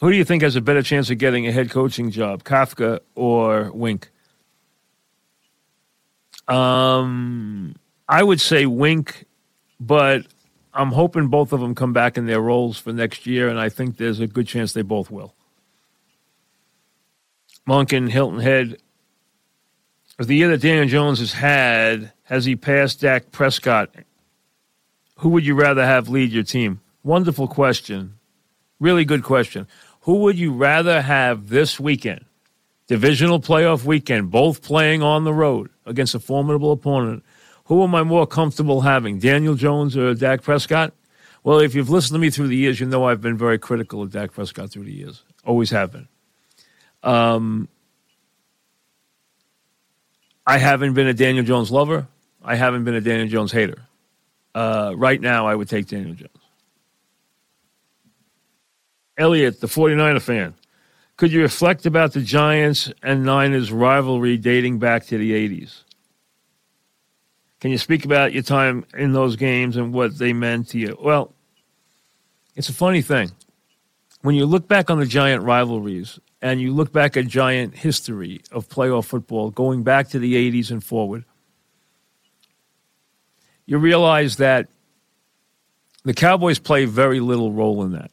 who 0.00 0.12
do 0.12 0.16
you 0.16 0.24
think 0.24 0.44
has 0.44 0.54
a 0.54 0.60
better 0.60 0.80
chance 0.80 1.10
of 1.10 1.18
getting 1.18 1.48
a 1.48 1.50
head 1.50 1.70
coaching 1.70 2.12
job, 2.12 2.44
Kafka 2.44 3.00
or 3.16 3.72
Wink? 3.72 4.12
Um, 6.46 7.74
I 8.08 8.22
would 8.22 8.40
say 8.40 8.64
Wink, 8.64 9.24
but 9.80 10.24
I'm 10.72 10.92
hoping 10.92 11.26
both 11.26 11.52
of 11.52 11.58
them 11.58 11.74
come 11.74 11.92
back 11.92 12.16
in 12.16 12.26
their 12.26 12.40
roles 12.40 12.78
for 12.78 12.92
next 12.92 13.26
year, 13.26 13.48
and 13.48 13.58
I 13.58 13.70
think 13.70 13.96
there's 13.96 14.20
a 14.20 14.28
good 14.28 14.46
chance 14.46 14.72
they 14.72 14.82
both 14.82 15.10
will. 15.10 15.34
Monk 17.66 17.92
and 17.92 18.10
Hilton 18.10 18.40
Head. 18.40 18.78
Of 20.18 20.26
the 20.26 20.36
year 20.36 20.48
that 20.48 20.60
Daniel 20.60 20.86
Jones 20.86 21.18
has 21.20 21.32
had, 21.32 22.12
has 22.24 22.44
he 22.44 22.56
passed 22.56 23.00
Dak 23.00 23.32
Prescott? 23.32 23.90
Who 25.18 25.30
would 25.30 25.46
you 25.46 25.54
rather 25.54 25.84
have 25.84 26.08
lead 26.08 26.30
your 26.30 26.42
team? 26.42 26.80
Wonderful 27.02 27.48
question. 27.48 28.14
Really 28.78 29.04
good 29.04 29.22
question. 29.22 29.66
Who 30.02 30.20
would 30.20 30.38
you 30.38 30.52
rather 30.52 31.02
have 31.02 31.48
this 31.48 31.78
weekend? 31.78 32.24
Divisional 32.86 33.40
playoff 33.40 33.84
weekend, 33.84 34.30
both 34.30 34.62
playing 34.62 35.02
on 35.02 35.24
the 35.24 35.32
road 35.32 35.70
against 35.86 36.14
a 36.14 36.20
formidable 36.20 36.72
opponent. 36.72 37.22
Who 37.66 37.82
am 37.84 37.94
I 37.94 38.02
more 38.02 38.26
comfortable 38.26 38.80
having, 38.80 39.18
Daniel 39.18 39.54
Jones 39.54 39.96
or 39.96 40.12
Dak 40.14 40.42
Prescott? 40.42 40.92
Well, 41.44 41.60
if 41.60 41.74
you've 41.74 41.88
listened 41.88 42.16
to 42.16 42.18
me 42.18 42.30
through 42.30 42.48
the 42.48 42.56
years, 42.56 42.80
you 42.80 42.86
know 42.86 43.04
I've 43.04 43.20
been 43.20 43.38
very 43.38 43.58
critical 43.58 44.02
of 44.02 44.10
Dak 44.10 44.32
Prescott 44.32 44.70
through 44.70 44.84
the 44.84 44.92
years. 44.92 45.22
Always 45.44 45.70
have 45.70 45.92
been. 45.92 46.08
Um, 47.02 47.68
I 50.46 50.58
haven't 50.58 50.94
been 50.94 51.06
a 51.06 51.14
Daniel 51.14 51.44
Jones 51.44 51.70
lover. 51.70 52.08
I 52.42 52.56
haven't 52.56 52.84
been 52.84 52.94
a 52.94 53.00
Daniel 53.00 53.28
Jones 53.28 53.52
hater. 53.52 53.82
Uh, 54.54 54.94
right 54.96 55.20
now, 55.20 55.46
I 55.46 55.54
would 55.54 55.68
take 55.68 55.86
Daniel 55.86 56.14
Jones. 56.14 56.30
Elliot, 59.16 59.60
the 59.60 59.66
49er 59.66 60.20
fan, 60.22 60.54
could 61.16 61.30
you 61.30 61.42
reflect 61.42 61.84
about 61.84 62.14
the 62.14 62.22
Giants 62.22 62.90
and 63.02 63.24
Niners 63.24 63.70
rivalry 63.70 64.38
dating 64.38 64.78
back 64.78 65.04
to 65.06 65.18
the 65.18 65.32
80s? 65.32 65.84
Can 67.60 67.70
you 67.70 67.76
speak 67.76 68.06
about 68.06 68.32
your 68.32 68.42
time 68.42 68.86
in 68.96 69.12
those 69.12 69.36
games 69.36 69.76
and 69.76 69.92
what 69.92 70.16
they 70.16 70.32
meant 70.32 70.68
to 70.68 70.78
you? 70.78 70.96
Well, 70.98 71.34
it's 72.56 72.70
a 72.70 72.72
funny 72.72 73.02
thing. 73.02 73.30
When 74.22 74.34
you 74.34 74.46
look 74.46 74.66
back 74.66 74.88
on 74.88 74.98
the 74.98 75.06
Giant 75.06 75.44
rivalries 75.44 76.18
and 76.42 76.60
you 76.60 76.72
look 76.72 76.92
back 76.92 77.16
at 77.16 77.26
Giant 77.26 77.74
history 77.74 78.40
of 78.50 78.68
playoff 78.68 79.04
football 79.04 79.50
going 79.50 79.82
back 79.82 80.08
to 80.10 80.18
the 80.18 80.34
80s 80.34 80.70
and 80.70 80.82
forward, 80.82 81.24
you 83.66 83.78
realize 83.78 84.36
that 84.36 84.68
the 86.04 86.14
Cowboys 86.14 86.58
play 86.58 86.86
very 86.86 87.20
little 87.20 87.52
role 87.52 87.82
in 87.82 87.92
that. 87.92 88.10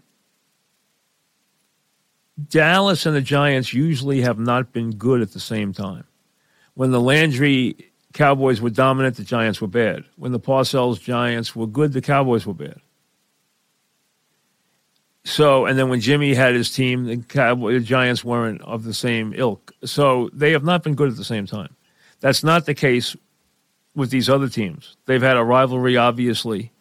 Dallas 2.49 3.05
and 3.05 3.15
the 3.15 3.21
Giants 3.21 3.73
usually 3.73 4.21
have 4.21 4.37
not 4.37 4.71
been 4.71 4.91
good 4.91 5.21
at 5.21 5.31
the 5.31 5.39
same 5.39 5.73
time. 5.73 6.03
When 6.75 6.91
the 6.91 7.01
Landry 7.01 7.91
Cowboys 8.13 8.61
were 8.61 8.69
dominant, 8.69 9.15
the 9.17 9.23
Giants 9.23 9.59
were 9.59 9.67
bad. 9.67 10.03
When 10.17 10.31
the 10.31 10.39
Parcells 10.39 11.01
Giants 11.01 11.55
were 11.55 11.65
good, 11.65 11.93
the 11.93 12.01
Cowboys 12.01 12.45
were 12.45 12.53
bad. 12.53 12.79
So, 15.27 15.65
and 15.65 15.77
then 15.77 15.89
when 15.89 15.99
Jimmy 15.99 16.33
had 16.33 16.55
his 16.55 16.73
team, 16.73 17.03
the, 17.03 17.15
the 17.17 17.81
Giants 17.83 18.23
weren't 18.23 18.61
of 18.61 18.85
the 18.85 18.93
same 18.93 19.33
ilk. 19.35 19.73
So 19.83 20.29
they 20.31 20.53
have 20.53 20.63
not 20.63 20.83
been 20.83 20.95
good 20.95 21.09
at 21.09 21.17
the 21.17 21.25
same 21.25 21.45
time. 21.45 21.75
That's 22.21 22.45
not 22.45 22.65
the 22.65 22.73
case 22.73 23.13
with 23.93 24.09
these 24.09 24.29
other 24.29 24.47
teams. 24.47 24.95
They've 25.05 25.21
had 25.21 25.35
a 25.35 25.43
rivalry, 25.43 25.97
obviously, 25.97 26.71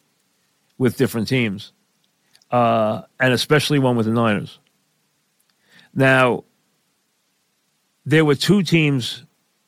with 0.77 0.95
different 0.95 1.27
teams, 1.27 1.73
uh, 2.49 3.01
and 3.19 3.33
especially 3.33 3.79
one 3.79 3.97
with 3.97 4.05
the 4.05 4.13
Niners. 4.13 4.59
Now, 5.93 6.45
there 8.05 8.23
were 8.23 8.35
two 8.35 8.63
teams 8.63 9.25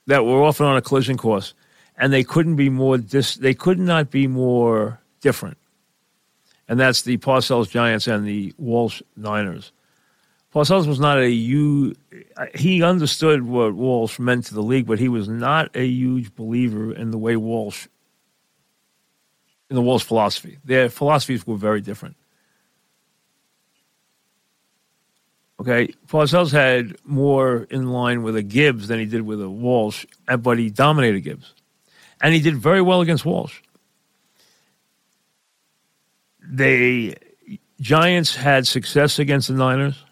that 0.07 0.23
were 0.23 0.41
often 0.41 0.65
on 0.65 0.77
a 0.77 0.81
collision 0.81 1.17
course, 1.17 1.53
and 1.97 2.13
they 2.13 2.23
couldn't 2.23 2.55
be 2.55 2.69
more 2.69 2.97
dis- 2.97 3.35
they 3.35 3.53
could 3.53 3.77
not 3.77 4.09
be 4.09 4.25
more 4.25 5.01
different. 5.19 5.57
And 6.69 6.79
that's 6.79 7.01
the 7.01 7.17
Parcells 7.17 7.69
Giants 7.69 8.08
and 8.08 8.25
the 8.25 8.53
Walsh 8.60 9.01
Niners. 9.17 9.71
Parcells 10.53 10.88
was 10.88 10.99
not 10.99 11.17
a 11.17 11.29
huge, 11.29 11.97
uh, 12.38 12.45
he 12.55 12.84
understood 12.84 13.43
what 13.43 13.73
Walsh 13.73 14.19
meant 14.19 14.45
to 14.45 14.53
the 14.53 14.62
league, 14.63 14.86
but 14.86 14.99
he 14.99 15.10
was 15.10 15.27
not 15.27 15.75
a 15.75 15.86
huge 15.86 16.34
believer 16.36 16.93
in 16.93 17.10
the 17.10 17.17
way 17.17 17.36
Walsh, 17.36 17.88
in 19.69 19.75
the 19.75 19.82
Walsh 19.82 20.03
philosophy. 20.03 20.60
Their 20.63 20.89
philosophies 20.89 21.45
were 21.45 21.58
very 21.58 21.82
different. 21.82 22.15
Okay, 25.60 25.93
Parcells 26.08 26.51
had 26.51 26.97
more 27.03 27.67
in 27.71 27.89
line 27.89 28.21
with 28.21 28.36
a 28.36 28.43
Gibbs 28.43 28.88
than 28.88 28.99
he 28.99 29.05
did 29.05 29.23
with 29.23 29.41
a 29.41 29.49
Walsh, 29.49 30.05
but 30.39 30.60
he 30.60 30.69
dominated 30.69 31.21
Gibbs, 31.21 31.53
and 32.21 32.34
he 32.34 32.39
did 32.39 32.55
very 32.58 32.82
well 32.82 33.01
against 33.01 33.25
Walsh. 33.25 33.60
They 36.49 37.15
Giants 37.79 38.35
had 38.35 38.67
success 38.67 39.19
against 39.19 39.47
the 39.47 39.53
Niners, 39.53 40.03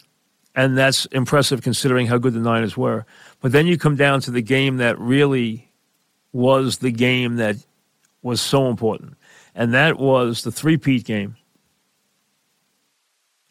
and 0.55 0.77
that's 0.77 1.05
impressive 1.07 1.61
considering 1.61 2.07
how 2.07 2.17
good 2.17 2.33
the 2.33 2.39
Niners 2.39 2.77
were. 2.77 3.05
But 3.41 3.51
then 3.51 3.67
you 3.67 3.77
come 3.77 3.95
down 3.95 4.21
to 4.21 4.31
the 4.31 4.41
game 4.41 4.77
that 4.77 4.97
really 4.99 5.71
was 6.31 6.77
the 6.77 6.91
game 6.91 7.37
that 7.37 7.57
was 8.21 8.39
so 8.39 8.69
important, 8.69 9.15
and 9.55 9.73
that 9.73 9.97
was 9.97 10.43
the 10.43 10.51
three-peat 10.51 11.05
game. 11.05 11.35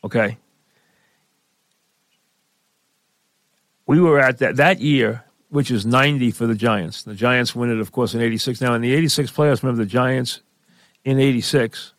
Okay 0.05 0.38
we 3.87 4.01
were 4.01 4.18
at 4.18 4.38
that 4.38 4.57
that 4.57 4.81
year, 4.81 5.25
which 5.49 5.70
is 5.70 5.87
90 5.87 6.33
for 6.33 6.46
the 6.46 6.55
Giants. 6.55 7.05
The 7.05 7.14
Giants 7.14 7.55
win 7.55 7.70
it, 7.70 7.79
of 7.79 7.92
course, 7.92 8.14
in 8.14 8.20
86. 8.20 8.61
Now, 8.61 8.75
in 8.75 8.83
the 8.83 8.92
86 8.92 9.31
playoffs, 9.31 9.62
remember 9.62 9.85
the 9.85 9.90
Giants 9.90 10.42
in 11.05 11.18
86 11.18 11.92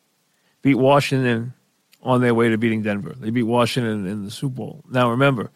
beat 0.62 0.76
Washington 0.76 1.54
on 2.02 2.22
their 2.22 2.34
way 2.34 2.50
to 2.50 2.58
beating 2.58 2.84
Denver. 2.84 3.16
They 3.18 3.30
beat 3.30 3.44
Washington 3.44 4.06
in 4.08 4.26
the 4.26 4.32
Super 4.32 4.56
Bowl. 4.56 4.84
Now, 4.90 5.12
remember, 5.12 5.52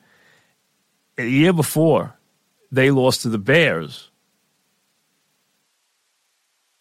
a 1.17 1.25
year 1.25 1.53
before, 1.53 2.15
they 2.71 2.91
lost 2.91 3.21
to 3.21 3.29
the 3.29 3.37
Bears. 3.37 4.09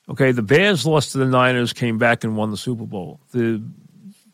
Okay, 0.08 0.32
the 0.32 0.42
Bears 0.42 0.86
lost 0.86 1.12
to 1.12 1.18
the 1.18 1.26
Niners, 1.26 1.72
came 1.72 1.98
back 1.98 2.24
and 2.24 2.36
won 2.36 2.50
the 2.50 2.56
Super 2.56 2.84
Bowl. 2.84 3.20
The 3.30 3.62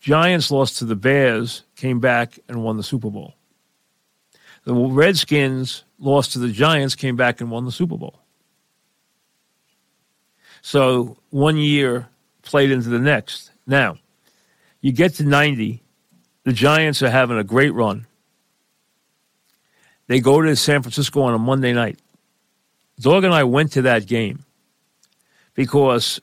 Giants 0.00 0.50
lost 0.50 0.78
to 0.78 0.84
the 0.84 0.96
Bears, 0.96 1.62
came 1.74 2.00
back 2.00 2.38
and 2.48 2.62
won 2.62 2.76
the 2.76 2.82
Super 2.82 3.10
Bowl. 3.10 3.34
The 4.64 4.74
Redskins 4.74 5.84
lost 5.98 6.32
to 6.32 6.38
the 6.38 6.48
Giants, 6.48 6.94
came 6.94 7.16
back 7.16 7.40
and 7.40 7.50
won 7.50 7.64
the 7.64 7.72
Super 7.72 7.96
Bowl. 7.96 8.20
So 10.62 11.18
one 11.30 11.56
year 11.56 12.08
played 12.42 12.70
into 12.70 12.88
the 12.88 12.98
next. 12.98 13.50
Now, 13.66 13.98
you 14.80 14.92
get 14.92 15.14
to 15.14 15.24
90, 15.24 15.82
the 16.44 16.52
Giants 16.52 17.02
are 17.02 17.10
having 17.10 17.38
a 17.38 17.44
great 17.44 17.74
run. 17.74 18.06
They 20.06 20.20
go 20.20 20.40
to 20.40 20.54
San 20.54 20.82
Francisco 20.82 21.22
on 21.22 21.34
a 21.34 21.38
Monday 21.38 21.72
night. 21.72 21.98
Dog 23.00 23.24
and 23.24 23.34
I 23.34 23.44
went 23.44 23.72
to 23.72 23.82
that 23.82 24.06
game 24.06 24.44
because 25.54 26.20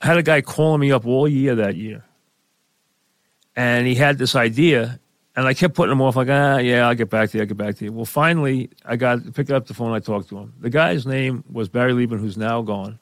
I 0.00 0.06
had 0.06 0.18
a 0.18 0.22
guy 0.22 0.42
calling 0.42 0.80
me 0.80 0.92
up 0.92 1.06
all 1.06 1.26
year 1.26 1.54
that 1.56 1.76
year. 1.76 2.04
And 3.56 3.86
he 3.86 3.94
had 3.94 4.18
this 4.18 4.36
idea 4.36 5.00
and 5.36 5.46
I 5.46 5.54
kept 5.54 5.74
putting 5.74 5.92
him 5.92 6.02
off, 6.02 6.16
like, 6.16 6.28
ah, 6.28 6.58
yeah, 6.58 6.86
I'll 6.86 6.94
get 6.94 7.08
back 7.08 7.30
to 7.30 7.38
you, 7.38 7.42
I'll 7.42 7.48
get 7.48 7.56
back 7.56 7.76
to 7.76 7.84
you. 7.84 7.92
Well, 7.92 8.04
finally, 8.04 8.68
I 8.84 8.96
got 8.96 9.32
picked 9.32 9.50
up 9.50 9.66
the 9.66 9.74
phone, 9.74 9.92
I 9.92 10.00
talked 10.00 10.28
to 10.30 10.38
him. 10.38 10.52
The 10.60 10.70
guy's 10.70 11.06
name 11.06 11.44
was 11.50 11.68
Barry 11.68 11.92
Lieben, 11.92 12.18
who's 12.18 12.36
now 12.36 12.62
gone. 12.62 12.98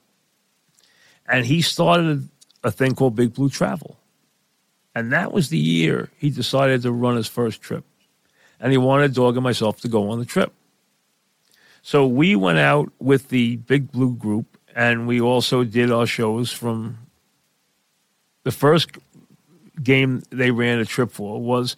And 1.27 1.44
he 1.44 1.62
started 1.62 2.29
a 2.64 2.71
thing 2.71 2.94
called 2.94 3.14
Big 3.14 3.35
Blue 3.35 3.49
Travel. 3.49 3.97
And 4.94 5.12
that 5.12 5.33
was 5.33 5.49
the 5.49 5.59
year 5.59 6.11
he 6.16 6.31
decided 6.31 6.83
to 6.83 6.92
run 6.92 7.16
his 7.16 7.29
first 7.29 7.61
trip. 7.61 7.85
And 8.61 8.73
he 8.73 8.79
wanted 8.79 9.14
Dog 9.14 9.37
and 9.37 9.44
myself 9.44 9.81
to 9.83 9.88
go 9.88 10.11
on 10.11 10.18
the 10.18 10.25
trip. 10.25 10.53
So 11.83 12.07
we 12.07 12.35
went 12.35 12.59
out 12.59 12.92
with 12.99 13.29
the 13.29 13.57
Big 13.57 13.92
Blue 13.92 14.14
group, 14.14 14.59
and 14.75 15.07
we 15.07 15.21
also 15.21 15.64
did 15.64 15.92
our 15.92 16.07
shows 16.07 16.51
from 16.53 16.99
the 18.42 18.51
first 18.51 18.90
game 19.83 20.23
they 20.31 20.51
ran 20.51 20.81
a 20.81 20.85
trip 20.85 21.12
for 21.12 21.40
was 21.40 21.77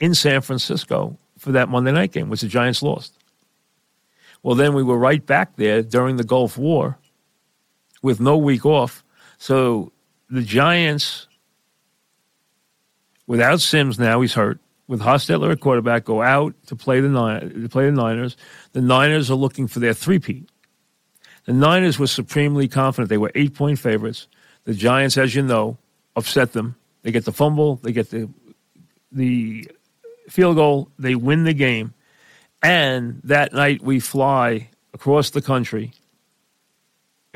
in 0.00 0.14
San 0.14 0.42
Francisco 0.42 1.16
for 1.38 1.52
that 1.52 1.68
Monday 1.68 1.92
night 1.92 2.12
game, 2.12 2.28
which 2.28 2.42
the 2.42 2.48
Giants 2.48 2.82
lost. 2.82 3.14
Well, 4.42 4.54
then 4.54 4.74
we 4.74 4.82
were 4.82 4.98
right 4.98 5.24
back 5.24 5.56
there 5.56 5.82
during 5.82 6.16
the 6.16 6.24
Gulf 6.24 6.58
War 6.58 6.98
with 8.02 8.20
no 8.20 8.36
week 8.36 8.64
off. 8.64 9.02
So 9.38 9.92
the 10.30 10.42
Giants, 10.42 11.26
without 13.26 13.60
Simms 13.60 13.98
now, 13.98 14.20
he's 14.20 14.34
hurt. 14.34 14.58
With 14.86 15.00
Hostetler 15.00 15.52
at 15.52 15.60
quarterback, 15.60 16.04
go 16.04 16.22
out 16.22 16.54
to 16.66 16.74
play 16.74 17.00
the 17.00 17.08
to 17.08 17.68
play 17.68 17.84
the 17.86 17.92
Niners. 17.92 18.38
The 18.72 18.80
Niners 18.80 19.30
are 19.30 19.34
looking 19.34 19.68
for 19.68 19.80
their 19.80 19.92
three-peat. 19.92 20.48
The 21.44 21.52
Niners 21.52 21.98
were 21.98 22.06
supremely 22.06 22.68
confident. 22.68 23.10
They 23.10 23.18
were 23.18 23.30
eight-point 23.34 23.78
favorites. 23.78 24.28
The 24.64 24.72
Giants, 24.72 25.18
as 25.18 25.34
you 25.34 25.42
know, 25.42 25.76
upset 26.16 26.54
them. 26.54 26.74
They 27.02 27.12
get 27.12 27.26
the 27.26 27.32
fumble. 27.32 27.76
They 27.76 27.92
get 27.92 28.10
the 28.10 28.30
the 29.12 29.70
field 30.28 30.56
goal. 30.56 30.90
They 30.98 31.14
win 31.14 31.44
the 31.44 31.54
game. 31.54 31.92
And 32.62 33.20
that 33.24 33.52
night 33.52 33.82
we 33.82 34.00
fly 34.00 34.70
across 34.92 35.30
the 35.30 35.42
country 35.42 35.92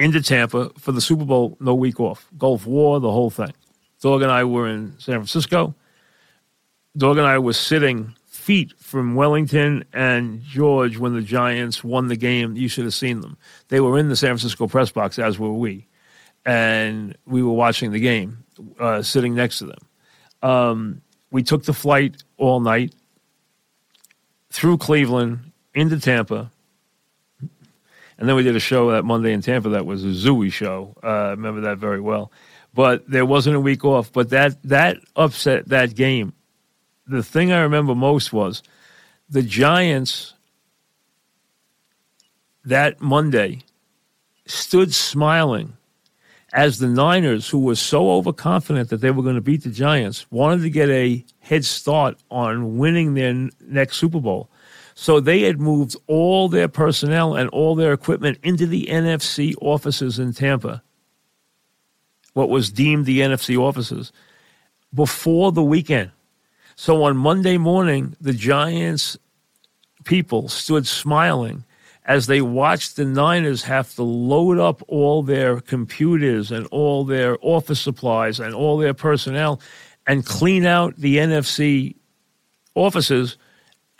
into 0.02 0.20
Tampa 0.20 0.70
for 0.78 0.90
the 0.90 1.00
Super 1.00 1.24
Bowl, 1.24 1.56
no 1.60 1.74
week 1.74 2.00
off. 2.00 2.28
Gulf 2.36 2.66
War, 2.66 2.98
the 2.98 3.10
whole 3.10 3.30
thing. 3.30 3.52
Dog 4.00 4.22
and 4.22 4.32
I 4.32 4.42
were 4.42 4.68
in 4.68 4.98
San 4.98 5.14
Francisco. 5.14 5.74
Dog 6.96 7.18
and 7.18 7.26
I 7.26 7.38
were 7.38 7.52
sitting 7.52 8.14
feet 8.26 8.72
from 8.78 9.14
Wellington 9.14 9.84
and 9.92 10.42
George 10.42 10.98
when 10.98 11.14
the 11.14 11.22
Giants 11.22 11.84
won 11.84 12.08
the 12.08 12.16
game. 12.16 12.56
You 12.56 12.66
should 12.68 12.84
have 12.84 12.94
seen 12.94 13.20
them. 13.20 13.36
They 13.68 13.78
were 13.80 13.96
in 13.98 14.08
the 14.08 14.16
San 14.16 14.30
Francisco 14.30 14.66
press 14.66 14.90
box, 14.90 15.18
as 15.18 15.38
were 15.38 15.52
we. 15.52 15.86
And 16.44 17.16
we 17.24 17.42
were 17.42 17.52
watching 17.52 17.92
the 17.92 18.00
game, 18.00 18.44
uh, 18.80 19.02
sitting 19.02 19.36
next 19.36 19.60
to 19.60 19.66
them. 19.66 19.78
Um, 20.42 21.02
we 21.30 21.44
took 21.44 21.62
the 21.62 21.72
flight 21.72 22.22
all 22.36 22.58
night 22.58 22.92
through 24.50 24.78
Cleveland 24.78 25.52
into 25.74 25.98
Tampa. 26.00 26.50
And 28.18 28.28
then 28.28 28.36
we 28.36 28.42
did 28.42 28.56
a 28.56 28.60
show 28.60 28.90
that 28.92 29.04
Monday 29.04 29.32
in 29.32 29.42
Tampa 29.42 29.70
that 29.70 29.86
was 29.86 30.04
a 30.04 30.08
Zooey 30.08 30.52
show. 30.52 30.94
Uh, 31.02 31.06
I 31.06 31.30
remember 31.30 31.62
that 31.62 31.78
very 31.78 32.00
well. 32.00 32.30
But 32.74 33.08
there 33.10 33.26
wasn't 33.26 33.56
a 33.56 33.60
week 33.60 33.84
off. 33.84 34.12
But 34.12 34.30
that 34.30 34.62
that 34.64 34.98
upset 35.16 35.68
that 35.68 35.94
game. 35.94 36.32
The 37.06 37.22
thing 37.22 37.52
I 37.52 37.60
remember 37.60 37.94
most 37.94 38.32
was 38.32 38.62
the 39.28 39.42
Giants 39.42 40.34
that 42.64 43.00
Monday 43.00 43.60
stood 44.46 44.94
smiling 44.94 45.74
as 46.52 46.78
the 46.78 46.86
Niners, 46.86 47.48
who 47.48 47.60
were 47.60 47.74
so 47.74 48.12
overconfident 48.12 48.90
that 48.90 48.98
they 48.98 49.10
were 49.10 49.22
going 49.22 49.36
to 49.36 49.40
beat 49.40 49.62
the 49.62 49.70
Giants, 49.70 50.30
wanted 50.30 50.62
to 50.62 50.70
get 50.70 50.90
a 50.90 51.24
head 51.40 51.64
start 51.64 52.18
on 52.30 52.76
winning 52.76 53.14
their 53.14 53.48
next 53.60 53.96
Super 53.96 54.20
Bowl. 54.20 54.50
So 54.94 55.20
they 55.20 55.42
had 55.42 55.60
moved 55.60 55.96
all 56.06 56.48
their 56.48 56.68
personnel 56.68 57.34
and 57.34 57.48
all 57.50 57.74
their 57.74 57.92
equipment 57.92 58.38
into 58.42 58.66
the 58.66 58.86
NFC 58.86 59.54
offices 59.60 60.18
in 60.18 60.32
Tampa, 60.32 60.82
what 62.34 62.48
was 62.48 62.70
deemed 62.70 63.06
the 63.06 63.20
NFC 63.20 63.58
offices, 63.58 64.12
before 64.94 65.52
the 65.52 65.62
weekend. 65.62 66.10
So 66.76 67.04
on 67.04 67.16
Monday 67.16 67.58
morning, 67.58 68.16
the 68.20 68.32
Giants 68.32 69.18
people 70.04 70.48
stood 70.48 70.86
smiling 70.86 71.64
as 72.04 72.26
they 72.26 72.42
watched 72.42 72.96
the 72.96 73.04
Niners 73.04 73.62
have 73.62 73.94
to 73.94 74.02
load 74.02 74.58
up 74.58 74.82
all 74.88 75.22
their 75.22 75.60
computers 75.60 76.50
and 76.50 76.66
all 76.66 77.04
their 77.04 77.38
office 77.40 77.80
supplies 77.80 78.40
and 78.40 78.54
all 78.54 78.76
their 78.76 78.94
personnel 78.94 79.60
and 80.06 80.26
clean 80.26 80.66
out 80.66 80.96
the 80.96 81.18
NFC 81.18 81.94
offices 82.74 83.36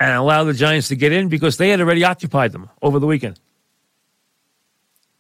and 0.03 0.19
allow 0.19 0.43
the 0.43 0.53
Giants 0.53 0.89
to 0.89 0.97
get 0.97 1.13
in 1.13 1.29
because 1.29 1.59
they 1.59 1.69
had 1.69 1.81
already 1.81 2.05
occupied 2.05 2.51
them 2.51 2.69
over 2.83 2.99
the 2.99 3.07
weekend. 3.07 3.39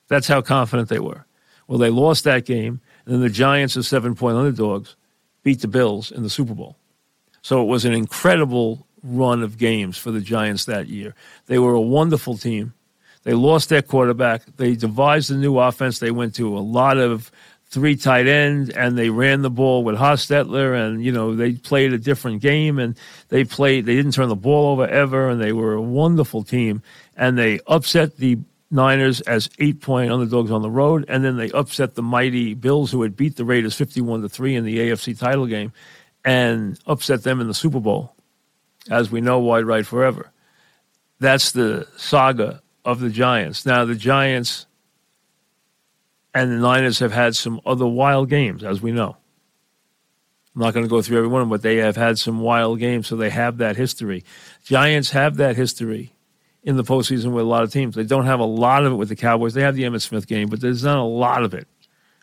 That's 0.08 0.26
how 0.26 0.42
confident 0.42 0.88
they 0.88 0.98
were. 0.98 1.24
Well, 1.68 1.78
they 1.78 1.90
lost 1.90 2.24
that 2.24 2.44
game, 2.44 2.80
and 3.04 3.14
then 3.14 3.20
the 3.20 3.30
Giants, 3.30 3.76
as 3.76 3.86
seven 3.86 4.16
point 4.16 4.36
underdogs, 4.36 4.96
beat 5.44 5.60
the 5.60 5.68
Bills 5.68 6.10
in 6.10 6.24
the 6.24 6.30
Super 6.30 6.54
Bowl. 6.54 6.76
So 7.42 7.62
it 7.62 7.66
was 7.66 7.84
an 7.84 7.94
incredible 7.94 8.86
run 9.04 9.44
of 9.44 9.56
games 9.56 9.96
for 9.98 10.10
the 10.10 10.20
Giants 10.20 10.64
that 10.64 10.88
year. 10.88 11.14
They 11.46 11.60
were 11.60 11.74
a 11.74 11.80
wonderful 11.80 12.36
team. 12.36 12.74
They 13.22 13.34
lost 13.34 13.68
their 13.68 13.82
quarterback. 13.82 14.42
They 14.56 14.74
devised 14.74 15.30
a 15.30 15.36
new 15.36 15.58
offense. 15.58 16.00
They 16.00 16.10
went 16.10 16.34
to 16.36 16.56
a 16.56 16.58
lot 16.58 16.98
of 16.98 17.30
three 17.72 17.96
tight 17.96 18.26
ends 18.26 18.68
and 18.68 18.98
they 18.98 19.08
ran 19.08 19.40
the 19.40 19.50
ball 19.50 19.82
with 19.82 19.96
Hostetler 19.96 20.78
and 20.78 21.02
you 21.02 21.10
know 21.10 21.34
they 21.34 21.52
played 21.54 21.94
a 21.94 21.98
different 21.98 22.42
game 22.42 22.78
and 22.78 22.94
they 23.30 23.44
played 23.44 23.86
they 23.86 23.96
didn't 23.96 24.12
turn 24.12 24.28
the 24.28 24.36
ball 24.36 24.72
over 24.72 24.86
ever 24.86 25.30
and 25.30 25.40
they 25.40 25.52
were 25.52 25.72
a 25.72 25.80
wonderful 25.80 26.42
team. 26.42 26.82
And 27.16 27.38
they 27.38 27.60
upset 27.66 28.18
the 28.18 28.38
Niners 28.70 29.22
as 29.22 29.48
eight 29.58 29.80
point 29.80 30.12
underdogs 30.12 30.50
on 30.50 30.60
the 30.60 30.70
road 30.70 31.06
and 31.08 31.24
then 31.24 31.38
they 31.38 31.50
upset 31.50 31.94
the 31.94 32.02
mighty 32.02 32.52
Bills 32.52 32.90
who 32.92 33.00
had 33.00 33.16
beat 33.16 33.36
the 33.36 33.44
Raiders 33.44 33.74
51 33.74 34.20
to 34.20 34.28
3 34.28 34.54
in 34.54 34.64
the 34.64 34.78
AFC 34.78 35.18
title 35.18 35.46
game 35.46 35.72
and 36.26 36.78
upset 36.86 37.22
them 37.22 37.40
in 37.40 37.48
the 37.48 37.54
Super 37.54 37.80
Bowl 37.80 38.14
as 38.90 39.10
we 39.10 39.22
know 39.22 39.38
wide 39.38 39.64
right 39.64 39.86
forever. 39.86 40.30
That's 41.20 41.52
the 41.52 41.88
saga 41.96 42.60
of 42.84 43.00
the 43.00 43.10
Giants. 43.10 43.64
Now 43.64 43.86
the 43.86 43.94
Giants 43.94 44.66
and 46.34 46.50
the 46.50 46.56
Niners 46.56 46.98
have 47.00 47.12
had 47.12 47.36
some 47.36 47.60
other 47.66 47.86
wild 47.86 48.28
games, 48.28 48.64
as 48.64 48.80
we 48.80 48.92
know. 48.92 49.16
I'm 50.54 50.62
not 50.62 50.74
going 50.74 50.84
to 50.84 50.90
go 50.90 51.00
through 51.00 51.18
every 51.18 51.28
one 51.28 51.42
of 51.42 51.48
them, 51.48 51.50
but 51.50 51.62
they 51.62 51.76
have 51.76 51.96
had 51.96 52.18
some 52.18 52.40
wild 52.40 52.78
games, 52.78 53.06
so 53.06 53.16
they 53.16 53.30
have 53.30 53.58
that 53.58 53.76
history. 53.76 54.24
Giants 54.64 55.10
have 55.10 55.36
that 55.36 55.56
history 55.56 56.12
in 56.62 56.76
the 56.76 56.84
postseason 56.84 57.32
with 57.32 57.44
a 57.44 57.48
lot 57.48 57.62
of 57.62 57.72
teams. 57.72 57.94
They 57.94 58.04
don't 58.04 58.26
have 58.26 58.40
a 58.40 58.44
lot 58.44 58.84
of 58.84 58.92
it 58.92 58.96
with 58.96 59.08
the 59.08 59.16
Cowboys. 59.16 59.54
They 59.54 59.62
have 59.62 59.74
the 59.74 59.84
Emmitt 59.84 60.02
Smith 60.02 60.26
game, 60.26 60.48
but 60.48 60.60
there's 60.60 60.84
not 60.84 60.98
a 60.98 61.02
lot 61.02 61.42
of 61.42 61.54
it 61.54 61.66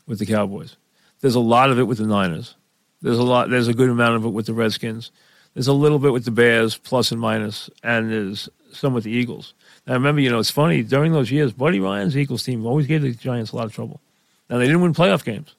with 0.06 0.20
the 0.20 0.26
Cowboys. 0.26 0.78
There's 1.22 1.36
a 1.36 1.40
lot 1.40 1.72
of 1.72 1.80
it 1.80 1.84
with 1.84 1.98
the 1.98 2.06
Niners. 2.06 2.56
There's 3.02 3.18
a 3.18 3.24
lot. 3.24 3.50
There's 3.50 3.68
a 3.68 3.74
good 3.74 3.90
amount 3.90 4.16
of 4.16 4.26
it 4.26 4.30
with 4.30 4.46
the 4.46 4.54
Redskins. 4.54 5.12
There's 5.54 5.68
a 5.68 5.74
little 5.74 6.00
bit 6.00 6.14
with 6.14 6.26
the 6.26 6.32
Bears, 6.32 6.78
plus 6.78 7.12
and 7.12 7.20
minus, 7.20 7.70
and 7.84 8.12
there's 8.12 8.50
some 8.72 8.94
with 8.94 9.04
the 9.06 9.12
Eagles. 9.12 9.54
I 9.90 9.94
remember, 9.94 10.22
you 10.22 10.30
know, 10.30 10.38
it's 10.38 10.52
funny 10.52 10.84
during 10.84 11.14
those 11.14 11.32
years, 11.32 11.52
Buddy 11.52 11.80
Ryan's 11.80 12.16
Eagles 12.16 12.44
team 12.44 12.64
always 12.64 12.86
gave 12.86 13.02
the 13.02 13.12
Giants 13.12 13.52
a 13.52 13.56
lot 13.56 13.66
of 13.66 13.74
trouble. 13.74 14.00
Now 14.48 14.60
they 14.60 14.68
didn't 14.68 14.82
win 14.82 14.94
playoff 14.94 15.24
games, 15.24 15.56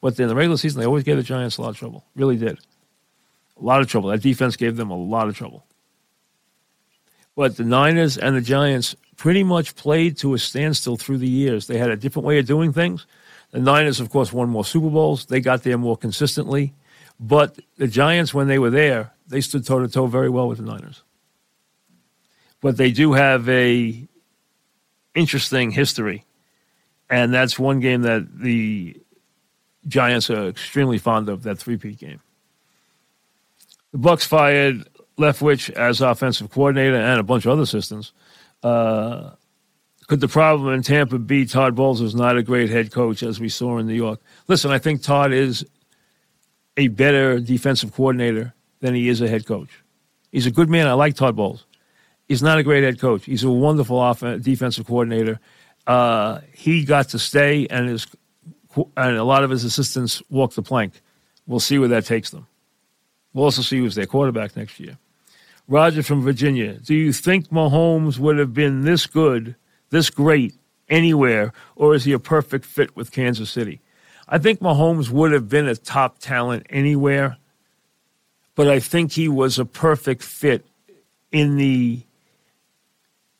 but 0.00 0.18
in 0.18 0.28
the 0.28 0.34
regular 0.34 0.56
season 0.56 0.80
they 0.80 0.86
always 0.86 1.04
gave 1.04 1.16
the 1.16 1.22
Giants 1.22 1.58
a 1.58 1.62
lot 1.62 1.70
of 1.70 1.76
trouble. 1.76 2.04
Really 2.16 2.36
did, 2.36 2.58
a 3.60 3.64
lot 3.64 3.82
of 3.82 3.88
trouble. 3.88 4.08
That 4.08 4.22
defense 4.22 4.56
gave 4.56 4.76
them 4.76 4.90
a 4.90 4.96
lot 4.96 5.28
of 5.28 5.36
trouble. 5.36 5.66
But 7.36 7.58
the 7.58 7.64
Niners 7.64 8.16
and 8.16 8.34
the 8.34 8.40
Giants 8.40 8.96
pretty 9.18 9.44
much 9.44 9.76
played 9.76 10.16
to 10.18 10.32
a 10.32 10.38
standstill 10.38 10.96
through 10.96 11.18
the 11.18 11.28
years. 11.28 11.66
They 11.66 11.76
had 11.76 11.90
a 11.90 11.96
different 11.96 12.24
way 12.24 12.38
of 12.38 12.46
doing 12.46 12.72
things. 12.72 13.06
The 13.50 13.60
Niners, 13.60 14.00
of 14.00 14.08
course, 14.08 14.32
won 14.32 14.48
more 14.48 14.64
Super 14.64 14.88
Bowls. 14.88 15.26
They 15.26 15.40
got 15.40 15.62
there 15.62 15.76
more 15.76 15.98
consistently. 15.98 16.72
But 17.20 17.58
the 17.76 17.88
Giants, 17.88 18.32
when 18.32 18.48
they 18.48 18.58
were 18.58 18.70
there, 18.70 19.12
they 19.28 19.42
stood 19.42 19.66
toe 19.66 19.80
to 19.80 19.88
toe 19.88 20.06
very 20.06 20.30
well 20.30 20.48
with 20.48 20.58
the 20.58 20.64
Niners 20.64 21.02
but 22.66 22.78
they 22.78 22.90
do 22.90 23.12
have 23.12 23.48
a 23.48 24.08
interesting 25.14 25.70
history, 25.70 26.24
and 27.08 27.32
that's 27.32 27.60
one 27.60 27.78
game 27.78 28.02
that 28.02 28.40
the 28.40 28.96
Giants 29.86 30.30
are 30.30 30.48
extremely 30.48 30.98
fond 30.98 31.28
of. 31.28 31.44
That 31.44 31.60
three-peat 31.60 31.96
game. 32.00 32.20
The 33.92 33.98
Bucs 33.98 34.26
fired 34.26 34.84
Leftwich 35.16 35.70
as 35.74 36.00
offensive 36.00 36.50
coordinator 36.50 36.96
and 36.96 37.20
a 37.20 37.22
bunch 37.22 37.46
of 37.46 37.52
other 37.52 37.62
assistants. 37.62 38.10
Uh, 38.64 39.30
could 40.08 40.18
the 40.18 40.26
problem 40.26 40.74
in 40.74 40.82
Tampa 40.82 41.20
be 41.20 41.46
Todd 41.46 41.76
Bowles 41.76 42.00
is 42.00 42.16
not 42.16 42.36
a 42.36 42.42
great 42.42 42.68
head 42.68 42.90
coach 42.90 43.22
as 43.22 43.38
we 43.38 43.48
saw 43.48 43.78
in 43.78 43.86
New 43.86 43.94
York? 43.94 44.18
Listen, 44.48 44.72
I 44.72 44.80
think 44.80 45.02
Todd 45.02 45.32
is 45.32 45.64
a 46.76 46.88
better 46.88 47.38
defensive 47.38 47.94
coordinator 47.94 48.54
than 48.80 48.92
he 48.92 49.08
is 49.08 49.20
a 49.20 49.28
head 49.28 49.46
coach. 49.46 49.70
He's 50.32 50.46
a 50.46 50.50
good 50.50 50.68
man. 50.68 50.88
I 50.88 50.94
like 50.94 51.14
Todd 51.14 51.36
Bowles. 51.36 51.64
He's 52.28 52.42
not 52.42 52.58
a 52.58 52.62
great 52.62 52.82
head 52.82 52.98
coach. 52.98 53.24
He's 53.24 53.44
a 53.44 53.50
wonderful 53.50 53.98
off- 53.98 54.20
defensive 54.20 54.86
coordinator. 54.86 55.38
Uh, 55.86 56.40
he 56.52 56.84
got 56.84 57.08
to 57.10 57.18
stay, 57.18 57.66
and 57.68 57.88
his 57.88 58.06
and 58.96 59.16
a 59.16 59.24
lot 59.24 59.44
of 59.44 59.50
his 59.50 59.64
assistants 59.64 60.22
walked 60.28 60.56
the 60.56 60.62
plank. 60.62 61.00
We'll 61.46 61.60
see 61.60 61.78
where 61.78 61.88
that 61.88 62.04
takes 62.04 62.30
them. 62.30 62.46
We'll 63.32 63.44
also 63.44 63.62
see 63.62 63.78
who's 63.78 63.94
their 63.94 64.06
quarterback 64.06 64.56
next 64.56 64.80
year. 64.80 64.98
Roger 65.68 66.02
from 66.02 66.22
Virginia. 66.22 66.74
Do 66.74 66.94
you 66.94 67.12
think 67.12 67.48
Mahomes 67.48 68.18
would 68.18 68.38
have 68.38 68.52
been 68.54 68.84
this 68.84 69.06
good, 69.06 69.56
this 69.90 70.10
great 70.10 70.54
anywhere, 70.88 71.52
or 71.74 71.94
is 71.94 72.04
he 72.04 72.12
a 72.12 72.18
perfect 72.18 72.64
fit 72.64 72.94
with 72.96 73.10
Kansas 73.12 73.50
City? 73.50 73.80
I 74.28 74.38
think 74.38 74.60
Mahomes 74.60 75.10
would 75.10 75.32
have 75.32 75.48
been 75.48 75.68
a 75.68 75.76
top 75.76 76.18
talent 76.18 76.66
anywhere, 76.70 77.36
but 78.54 78.68
I 78.68 78.80
think 78.80 79.12
he 79.12 79.28
was 79.28 79.58
a 79.58 79.64
perfect 79.64 80.22
fit 80.22 80.64
in 81.32 81.56
the 81.56 82.02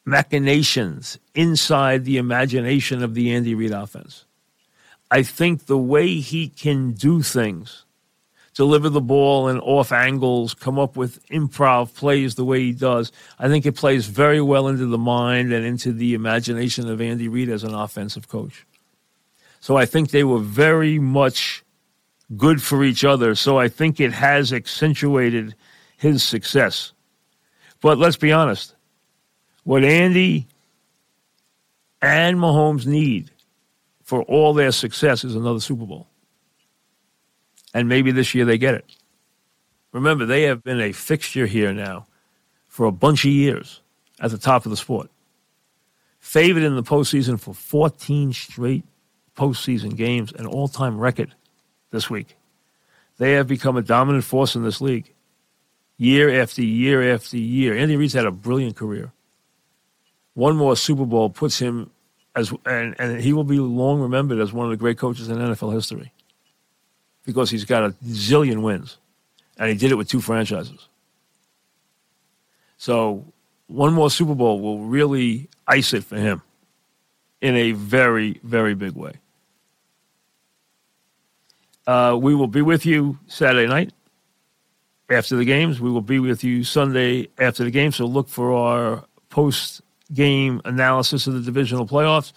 machinations 0.06 1.18
inside 1.34 2.04
the 2.04 2.16
imagination 2.16 3.02
of 3.02 3.12
the 3.12 3.34
Andy 3.34 3.54
Reid 3.54 3.72
offense. 3.72 4.24
I 5.10 5.22
think 5.22 5.66
the 5.66 5.76
way 5.76 6.14
he 6.14 6.48
can 6.48 6.92
do 6.92 7.22
things 7.22 7.84
deliver 8.56 8.88
the 8.88 9.02
ball 9.02 9.48
in 9.48 9.60
off 9.60 9.92
angles, 9.92 10.54
come 10.54 10.78
up 10.78 10.96
with 10.96 11.24
improv 11.28 11.94
plays 11.94 12.36
the 12.36 12.44
way 12.44 12.60
he 12.60 12.72
does. 12.72 13.12
I 13.38 13.48
think 13.48 13.66
it 13.66 13.76
plays 13.76 14.06
very 14.06 14.40
well 14.40 14.66
into 14.68 14.86
the 14.86 14.98
mind 14.98 15.52
and 15.52 15.64
into 15.64 15.92
the 15.92 16.14
imagination 16.14 16.88
of 16.88 17.02
Andy 17.02 17.28
Reid 17.28 17.50
as 17.50 17.64
an 17.64 17.74
offensive 17.74 18.28
coach. 18.28 18.66
So 19.60 19.76
I 19.76 19.84
think 19.84 20.10
they 20.10 20.24
were 20.24 20.38
very 20.38 20.98
much 20.98 21.64
good 22.36 22.62
for 22.62 22.82
each 22.82 23.04
other. 23.04 23.34
So 23.34 23.58
I 23.58 23.68
think 23.68 24.00
it 24.00 24.12
has 24.12 24.54
accentuated 24.54 25.54
his 25.98 26.24
success. 26.24 26.92
But 27.82 27.98
let's 27.98 28.16
be 28.16 28.32
honest 28.32 28.75
what 29.66 29.82
Andy 29.82 30.46
and 32.00 32.38
Mahomes 32.38 32.86
need 32.86 33.32
for 34.04 34.22
all 34.22 34.54
their 34.54 34.70
success 34.70 35.24
is 35.24 35.34
another 35.34 35.58
Super 35.58 35.84
Bowl. 35.84 36.06
And 37.74 37.88
maybe 37.88 38.12
this 38.12 38.32
year 38.32 38.44
they 38.44 38.58
get 38.58 38.74
it. 38.74 38.84
Remember, 39.90 40.24
they 40.24 40.42
have 40.42 40.62
been 40.62 40.80
a 40.80 40.92
fixture 40.92 41.46
here 41.46 41.72
now 41.72 42.06
for 42.68 42.86
a 42.86 42.92
bunch 42.92 43.24
of 43.24 43.32
years 43.32 43.80
at 44.20 44.30
the 44.30 44.38
top 44.38 44.66
of 44.66 44.70
the 44.70 44.76
sport. 44.76 45.10
Favored 46.20 46.62
in 46.62 46.76
the 46.76 46.84
postseason 46.84 47.38
for 47.38 47.52
14 47.52 48.32
straight 48.32 48.84
postseason 49.36 49.96
games, 49.96 50.30
an 50.34 50.46
all 50.46 50.68
time 50.68 50.96
record 50.96 51.34
this 51.90 52.08
week. 52.08 52.36
They 53.18 53.32
have 53.32 53.48
become 53.48 53.76
a 53.76 53.82
dominant 53.82 54.22
force 54.22 54.54
in 54.54 54.62
this 54.62 54.80
league 54.80 55.12
year 55.96 56.40
after 56.40 56.62
year 56.62 57.12
after 57.12 57.36
year. 57.36 57.76
Andy 57.76 57.96
Reid's 57.96 58.12
had 58.12 58.26
a 58.26 58.30
brilliant 58.30 58.76
career. 58.76 59.12
One 60.36 60.54
more 60.54 60.76
Super 60.76 61.06
Bowl 61.06 61.30
puts 61.30 61.58
him 61.58 61.90
as, 62.34 62.52
and, 62.66 62.94
and 62.98 63.22
he 63.22 63.32
will 63.32 63.42
be 63.42 63.58
long 63.58 64.02
remembered 64.02 64.38
as 64.38 64.52
one 64.52 64.66
of 64.66 64.70
the 64.70 64.76
great 64.76 64.98
coaches 64.98 65.30
in 65.30 65.38
NFL 65.38 65.72
history 65.72 66.12
because 67.24 67.48
he's 67.48 67.64
got 67.64 67.84
a 67.84 67.90
zillion 68.04 68.60
wins, 68.60 68.98
and 69.56 69.70
he 69.70 69.74
did 69.74 69.90
it 69.92 69.94
with 69.94 70.10
two 70.10 70.20
franchises. 70.20 70.88
So 72.76 73.24
one 73.66 73.94
more 73.94 74.10
Super 74.10 74.34
Bowl 74.34 74.60
will 74.60 74.80
really 74.80 75.48
ice 75.66 75.94
it 75.94 76.04
for 76.04 76.18
him 76.18 76.42
in 77.40 77.56
a 77.56 77.72
very, 77.72 78.38
very 78.44 78.74
big 78.74 78.92
way. 78.92 79.14
Uh, 81.86 82.18
we 82.20 82.34
will 82.34 82.46
be 82.46 82.60
with 82.60 82.84
you 82.84 83.18
Saturday 83.26 83.66
night 83.66 83.90
after 85.08 85.34
the 85.34 85.46
games. 85.46 85.80
We 85.80 85.90
will 85.90 86.02
be 86.02 86.18
with 86.18 86.44
you 86.44 86.62
Sunday 86.62 87.28
after 87.38 87.64
the 87.64 87.70
game. 87.70 87.90
So 87.90 88.04
look 88.04 88.28
for 88.28 88.52
our 88.52 89.04
post 89.30 89.80
game 90.12 90.60
analysis 90.64 91.26
of 91.26 91.34
the 91.34 91.40
divisional 91.40 91.86
playoffs. 91.86 92.32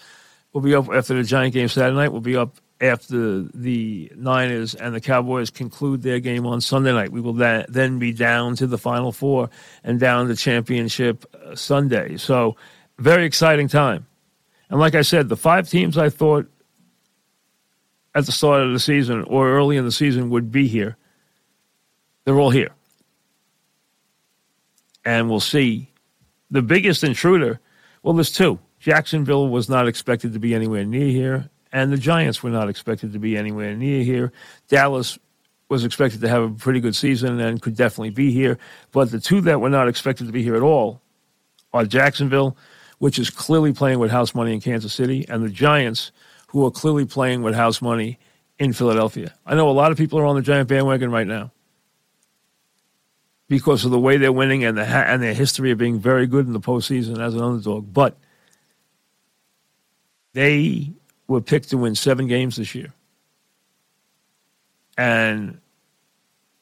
We'll 0.54 0.64
be 0.64 0.76
up 0.76 0.90
after 0.90 1.14
the 1.14 1.24
Giant 1.24 1.54
game 1.54 1.68
Saturday 1.68 1.96
night. 1.96 2.12
We'll 2.12 2.22
be 2.22 2.36
up 2.36 2.56
after 2.82 3.44
the 3.44 4.12
Niners 4.16 4.74
and 4.74 4.96
the 4.96 5.02
Cowboys 5.02 5.50
conclude 5.50 6.02
their 6.02 6.20
game 6.20 6.46
on 6.46 6.62
Sunday 6.62 6.94
night. 6.94 7.12
We 7.12 7.22
will 7.22 7.34
then 7.34 8.00
be 8.00 8.14
down 8.14 8.56
to 8.58 8.68
the 8.68 8.78
Final 8.78 9.12
Four 9.12 9.50
and 9.84 10.00
down 10.00 10.28
to 10.28 10.36
championship 10.36 11.26
uh, 11.36 11.56
Sunday. 11.56 12.18
So, 12.18 12.56
very 12.98 13.26
exciting 13.26 13.68
time. 13.68 14.08
And 14.70 14.80
like 14.80 14.96
I 14.96 15.02
said, 15.02 15.30
the 15.30 15.38
five 15.38 15.70
teams 15.70 15.98
I 15.98 16.10
thought 16.10 16.50
at 18.16 18.26
the 18.26 18.32
start 18.32 18.62
of 18.62 18.72
the 18.72 18.80
season 18.80 19.24
or 19.24 19.50
early 19.50 19.78
in 19.78 19.86
the 19.86 19.92
season 19.92 20.30
would 20.30 20.52
be 20.52 20.68
here, 20.68 20.98
they're 22.24 22.40
all 22.40 22.50
here. 22.50 22.72
And 25.06 25.30
we'll 25.30 25.40
see. 25.40 25.89
The 26.52 26.62
biggest 26.62 27.04
intruder, 27.04 27.60
well, 28.02 28.14
there's 28.14 28.32
two. 28.32 28.60
Jacksonville 28.80 29.50
was 29.50 29.70
not 29.70 29.88
expected 29.88 30.34
to 30.34 30.40
be 30.40 30.56
anywhere 30.56 30.86
near 30.86 31.08
here, 31.08 31.50
and 31.72 31.92
the 31.92 31.98
Giants 31.98 32.42
were 32.42 32.50
not 32.50 32.70
expected 32.70 33.14
to 33.14 33.20
be 33.20 33.38
anywhere 33.38 33.76
near 33.76 34.04
here. 34.04 34.32
Dallas 34.68 35.20
was 35.68 35.86
expected 35.86 36.22
to 36.22 36.30
have 36.30 36.42
a 36.42 36.50
pretty 36.50 36.80
good 36.80 36.96
season 36.96 37.40
and 37.40 37.62
could 37.62 37.76
definitely 37.76 38.10
be 38.10 38.32
here. 38.32 38.58
But 38.92 39.12
the 39.12 39.20
two 39.20 39.42
that 39.42 39.62
were 39.62 39.70
not 39.70 39.88
expected 39.88 40.26
to 40.26 40.34
be 40.34 40.42
here 40.42 40.56
at 40.56 40.64
all 40.64 41.02
are 41.74 41.86
Jacksonville, 41.86 42.58
which 42.98 43.20
is 43.20 43.30
clearly 43.30 43.72
playing 43.72 44.00
with 44.00 44.10
house 44.10 44.34
money 44.34 44.54
in 44.54 44.62
Kansas 44.62 44.94
City, 44.94 45.26
and 45.30 45.44
the 45.44 45.50
Giants, 45.50 46.12
who 46.48 46.66
are 46.66 46.72
clearly 46.72 47.06
playing 47.06 47.44
with 47.44 47.54
house 47.54 47.82
money 47.82 48.18
in 48.58 48.74
Philadelphia. 48.74 49.34
I 49.46 49.54
know 49.54 49.70
a 49.70 49.72
lot 49.72 49.92
of 49.92 49.98
people 49.98 50.18
are 50.20 50.26
on 50.26 50.36
the 50.36 50.42
Giant 50.42 50.68
bandwagon 50.68 51.12
right 51.12 51.28
now 51.28 51.52
because 53.50 53.84
of 53.84 53.92
the 53.92 54.00
way 54.00 54.16
they're 54.16 54.32
winning 54.32 54.64
and 54.64 54.78
the 54.78 54.86
and 54.86 55.22
their 55.22 55.34
history 55.34 55.72
of 55.72 55.78
being 55.78 56.00
very 56.00 56.28
good 56.28 56.46
in 56.48 56.54
the 56.54 56.60
postseason 56.62 57.20
as 57.20 57.34
an 57.34 57.42
underdog. 57.42 57.92
But 57.92 58.16
they 60.34 60.94
were 61.28 61.42
picked 61.42 61.70
to 61.72 61.78
win 61.78 61.96
seven 61.96 62.28
games 62.28 62.56
this 62.56 62.74
year, 62.74 62.94
and 64.98 65.60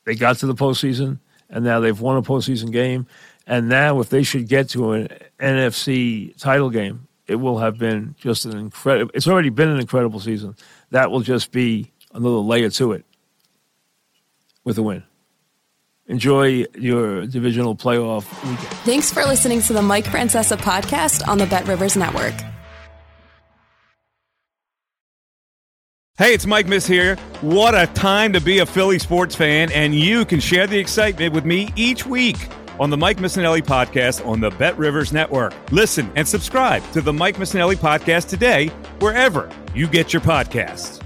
they 0.05 0.15
got 0.15 0.37
to 0.37 0.47
the 0.47 0.55
postseason, 0.55 1.19
and 1.49 1.63
now 1.63 1.81
they've 1.81 1.99
won 1.99 2.17
a 2.17 2.23
postseason 2.23 2.71
game. 2.71 3.05
And 3.45 3.69
now, 3.69 4.01
if 4.01 4.09
they 4.09 4.23
should 4.23 4.47
get 4.47 4.69
to 4.69 4.91
an 4.91 5.09
NFC 5.39 6.37
title 6.37 6.69
game, 6.69 7.07
it 7.27 7.35
will 7.35 7.59
have 7.59 7.77
been 7.77 8.15
just 8.17 8.45
an 8.45 8.57
incredible. 8.57 9.11
It's 9.13 9.27
already 9.27 9.49
been 9.49 9.69
an 9.69 9.79
incredible 9.79 10.19
season. 10.19 10.55
That 10.91 11.11
will 11.11 11.21
just 11.21 11.51
be 11.51 11.91
another 12.13 12.37
layer 12.37 12.69
to 12.71 12.93
it 12.93 13.05
with 14.63 14.77
a 14.77 14.83
win. 14.83 15.03
Enjoy 16.07 16.65
your 16.77 17.25
divisional 17.25 17.75
playoff 17.75 18.31
weekend. 18.43 18.67
Thanks 18.85 19.11
for 19.11 19.23
listening 19.25 19.61
to 19.63 19.73
the 19.73 19.81
Mike 19.81 20.05
Francesa 20.05 20.57
podcast 20.57 21.27
on 21.27 21.37
the 21.37 21.45
Bet 21.45 21.67
Rivers 21.67 21.97
Network. 21.97 22.33
Hey, 26.17 26.33
it's 26.33 26.47
Mike 26.47 26.65
Miss 26.65 26.87
here. 26.87 27.15
What 27.41 27.75
a 27.75 27.85
time 27.93 28.33
to 28.33 28.41
be 28.41 28.57
a 28.59 28.65
Philly 28.65 28.97
sports 28.97 29.35
fan, 29.35 29.71
and 29.71 29.93
you 29.93 30.25
can 30.25 30.39
share 30.39 30.65
the 30.65 30.79
excitement 30.79 31.33
with 31.33 31.45
me 31.45 31.71
each 31.75 32.07
week 32.07 32.37
on 32.79 32.89
the 32.89 32.97
Mike 32.97 33.17
Missanelli 33.17 33.61
podcast 33.61 34.25
on 34.25 34.39
the 34.39 34.49
Bet 34.51 34.77
Rivers 34.77 35.13
Network. 35.13 35.53
Listen 35.71 36.11
and 36.15 36.27
subscribe 36.27 36.89
to 36.93 37.01
the 37.01 37.13
Mike 37.13 37.35
Missanelli 37.35 37.75
podcast 37.75 38.29
today, 38.29 38.67
wherever 38.99 39.51
you 39.75 39.87
get 39.87 40.11
your 40.11 40.21
podcasts. 40.21 41.03